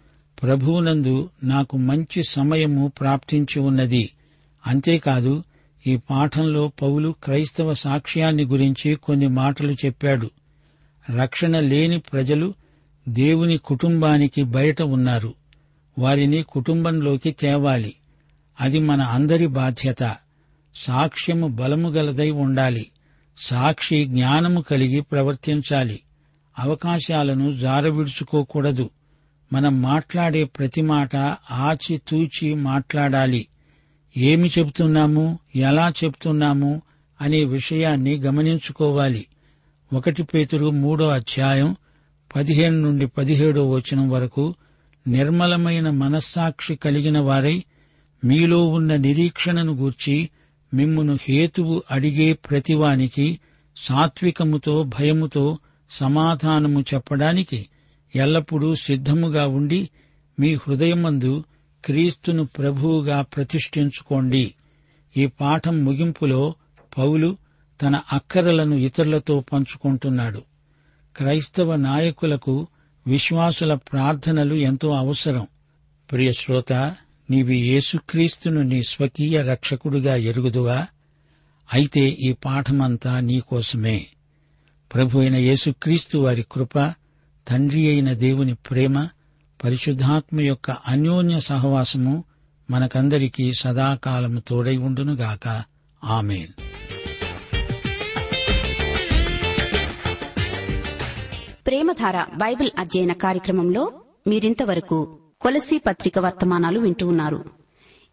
ప్రభువునందు 0.43 1.31
నాకు 1.45 1.77
మంచి 1.77 2.23
సమయము 2.23 2.93
ప్రాప్తించి 3.01 3.61
ఉన్నది. 3.61 4.11
అంతేకాదు 4.67 5.45
ఈ 5.87 5.97
పాఠంలో 5.97 6.69
పౌలు 6.69 7.15
క్రైస్తవ 7.25 7.75
సాక్ష్యాన్ని 7.75 8.45
గురించి 8.45 8.95
కొన్ని 8.95 9.29
మాటలు 9.29 9.73
చెప్పాడు. 9.73 10.31
రక్షణ 11.17 11.61
లేని 11.61 11.99
ప్రజలు 11.99 12.55
దేవుని 13.09 13.59
కుటుంబానికి 13.59 14.43
బయట 14.43 14.83
ఉన్నారు. 14.83 15.35
వారిని 15.99 16.43
కుటుంబంలోకి 16.43 17.31
తేవాలి. 17.31 17.95
అది 18.61 18.79
మన 18.79 19.01
అందరి 19.01 19.47
బాధ్యత. 19.47 20.17
సాక్ష్యము 20.75 21.49
బలము 21.49 21.89
గలదై 21.89 22.31
ఉండాలి. 22.31 22.87
సాక్షి 23.39 24.05
జ్ఞానము 24.05 24.61
కలిగి 24.61 25.01
ప్రవర్తించాలి. 25.01 26.01
అవకాశాలను 26.59 27.59
జారవిడుచుకోకూడదు. 27.59 28.91
మనం 29.53 29.83
మాట్లాడే 29.83 30.45
ప్రతి 30.45 30.83
మాట 30.83 31.17
ఆచితూచి 31.51 32.55
మాట్లాడాలి. 32.55 33.47
ఏమి 34.17 34.51
చెబుతున్నాము? 34.59 35.39
ఎలా 35.57 35.93
చెబుతున్నాము? 36.05 36.83
అనే 37.21 37.45
విషయాన్ని 37.45 38.17
గమనించుకోవాలి. 38.17 39.27
ఒకటి 39.93 40.23
పేతురు 40.23 40.71
మూడో 40.71 41.09
అధ్యాయం 41.09 41.77
పదిహేను 42.37 42.81
నుండి 42.81 43.07
పదిహేడో 43.07 43.71
వచనం 43.71 44.11
వరకు 44.11 44.55
నిర్మలమైన 45.09 45.91
మనస్సాక్షి 45.91 46.77
కలిగిన 46.77 47.19
వారై 47.19 47.65
మీలో 48.25 48.67
ఉన్న 48.69 48.97
నిరీక్షణను 48.97 49.73
గూర్చి 49.75 50.31
మిమ్మును 50.75 51.19
హేతువు 51.23 51.83
అడిగే 51.91 52.33
ప్రతివానికి 52.33 53.41
సాత్వికముతో 53.77 54.83
భయముతో 54.83 55.59
సమాధానము 55.91 56.81
చెప్పడానికి 56.81 57.67
ఎల్లప్పుడూ 58.17 58.75
సిద్ధముగా 58.75 59.47
ఉండి 59.47 59.89
మీ 60.41 60.55
హృదయమందు 60.55 61.45
క్రీస్తును 61.85 62.45
ప్రభువుగా 62.45 63.23
ప్రతిష్ఠించుకోండి. 63.23 64.55
ఈ 65.17 65.27
పాఠం 65.27 65.85
ముగింపులో 65.85 66.55
పౌలు 66.99 67.37
తన 67.83 68.01
అక్కరలను 68.13 68.75
ఇతరులతో 68.75 69.41
పంచుకుంటున్నాడు. 69.41 70.43
క్రైస్తవ 71.17 71.77
నాయకులకు 71.77 72.67
విశ్వాసుల 73.07 73.75
ప్రార్థనలు 73.75 74.55
ఎంతో 74.55 74.91
అవసరం. 74.91 75.47
ప్రియ 76.11 76.33
శ్రోత 76.33 76.73
నీవి 77.31 77.59
యేసుక్రీస్తును 77.59 78.63
నీ 78.63 78.83
స్వకీయ 78.83 79.43
రక్షకుడుగా 79.43 80.17
ఎరుగుదువా? 80.17 80.87
అయితే 81.73 82.01
ఈ 82.01 82.33
పాఠమంతా 82.33 83.21
నీకోసమే 83.21 84.07
ప్రభు 84.95 85.19
అయిన 85.19 85.37
యేసుక్రీస్తు 85.37 86.19
వారి 86.19 86.45
కృప 86.53 86.95
తండ్రి 87.49 87.89
అయిన 87.89 88.13
దేవుని 88.13 88.55
ప్రేమ 88.55 89.09
పరిశుద్ధాత్మ 89.65 90.41
యొక్క 90.41 90.71
అన్యోన్య 90.71 91.41
సహవాసము 91.41 92.25
మనకందరికీ 92.71 93.53
సదాకాలము 93.53 94.41
తోడై 94.41 94.77
ఉండునుగాక. 94.77 95.63
ఆమెన్. 96.05 96.47
ప్రేమధార 101.67 102.25
బైబిల్ 102.37 102.71
అధ్యయన 102.79 103.13
కార్యక్రమంలో 103.13 103.93
మీరింతవరకు 104.27 105.19
కొలసీ 105.41 105.79
పత్రిక 105.79 106.19
వర్తమానాలు 106.19 106.81
వింటూ 106.81 107.09
ఉన్నారు. 107.09 107.45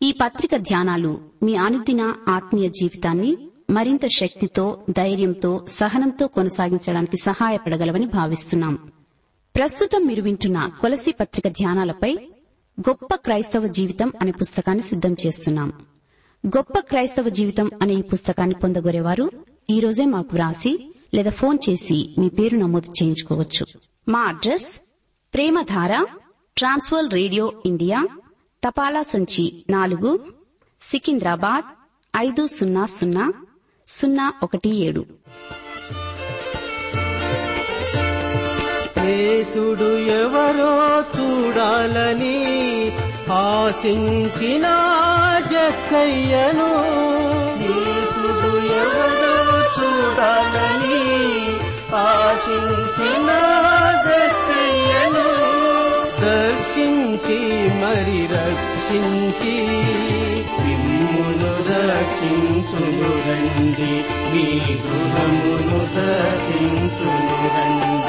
ఈ 0.01 0.11
పత్రిక 0.11 0.55
ధ్యానాలు 0.55 1.29
మీ 1.43 1.55
అనుదిన 1.55 2.13
ఆత్మీయ 2.29 2.69
జీవితాన్ని 2.69 3.37
మరింత 3.69 4.05
శక్తితో 4.05 4.85
ధైర్యంతో 4.89 5.65
సహనంతో 5.69 6.27
కొనసాగించడానికి 6.27 7.17
సహాయపడగలవని 7.17 8.05
భావిస్తున్నాం. 8.05 8.91
ప్రస్తుతం 9.59 10.07
మీరు 10.07 10.21
వింటున్న 10.21 10.71
కొలసీ 10.81 11.11
పత్రిక 11.11 11.47
ధ్యానాలపై 11.47 12.17
గొప్ప 12.79 13.15
క్రైస్తవ 13.15 13.67
జీవితం 13.67 14.13
అనే 14.21 14.31
పుస్తకాన్ని 14.31 14.83
సిద్దం 14.83 15.15
చేస్తున్నాం. 15.27 15.73
గొప్ప 16.47 16.79
క్రైస్తవ 16.79 17.29
జీవితం 17.29 17.71
అనే 17.81 17.93
ఈ 17.93 18.01
పుస్తకాన్ని 18.01 18.55
పొందగోరేవారు 18.55 19.31
ఈ 19.69 19.79
రోజే 19.79 20.05
మాకు 20.05 20.29
వ్రాసి 20.33 20.95
లేదా 21.13 21.29
ఫోన్ 21.29 21.57
చేసి 21.69 22.15
మీ 22.17 22.29
పేరు 22.29 22.57
నమోదు 22.57 22.91
చేయించుకోవచ్చు. 22.91 23.65
మా 24.09 24.19
address 24.19 24.79
Premadhara 25.33 26.05
Trans World 26.57 27.13
Radio 27.13 27.63
India 27.65 28.07
తపాలా 28.67 29.03
సంచి 29.03 29.65
నాలుగు 29.69 30.33
సికింద్రాబాద్ 30.81 31.65
ఐదు 32.17 32.47
సున్నా 32.47 32.85
సున్నా 32.85 33.33
సున్నా 33.87 34.33
ఒకటి 34.43 34.69
ఏడు. 34.69 35.05
యేసుడు 39.39 39.89
ఎవరో 40.21 40.71
చూడాలని 41.15 42.37
ఆశించిన 43.33 44.65
జక్కయ్యను. 45.51 46.67
యేసుడు 47.67 48.51
ఎవరో 48.79 49.35
చూడాలని 49.77 50.99
ఆశించిన 52.01 53.29
జక్కయ్యను. 54.07 55.27
దర్శించి 56.21 57.39
మరి 57.81 58.19
రక్షించి 58.35 59.55
మిమ్మును 60.63 61.53
రక్షించును 61.71 63.11
రండి 63.27 63.93
మీ 64.31 64.47
గృహమును 64.83 65.79
దర్శించును 65.95 67.37
రండి 67.55 68.08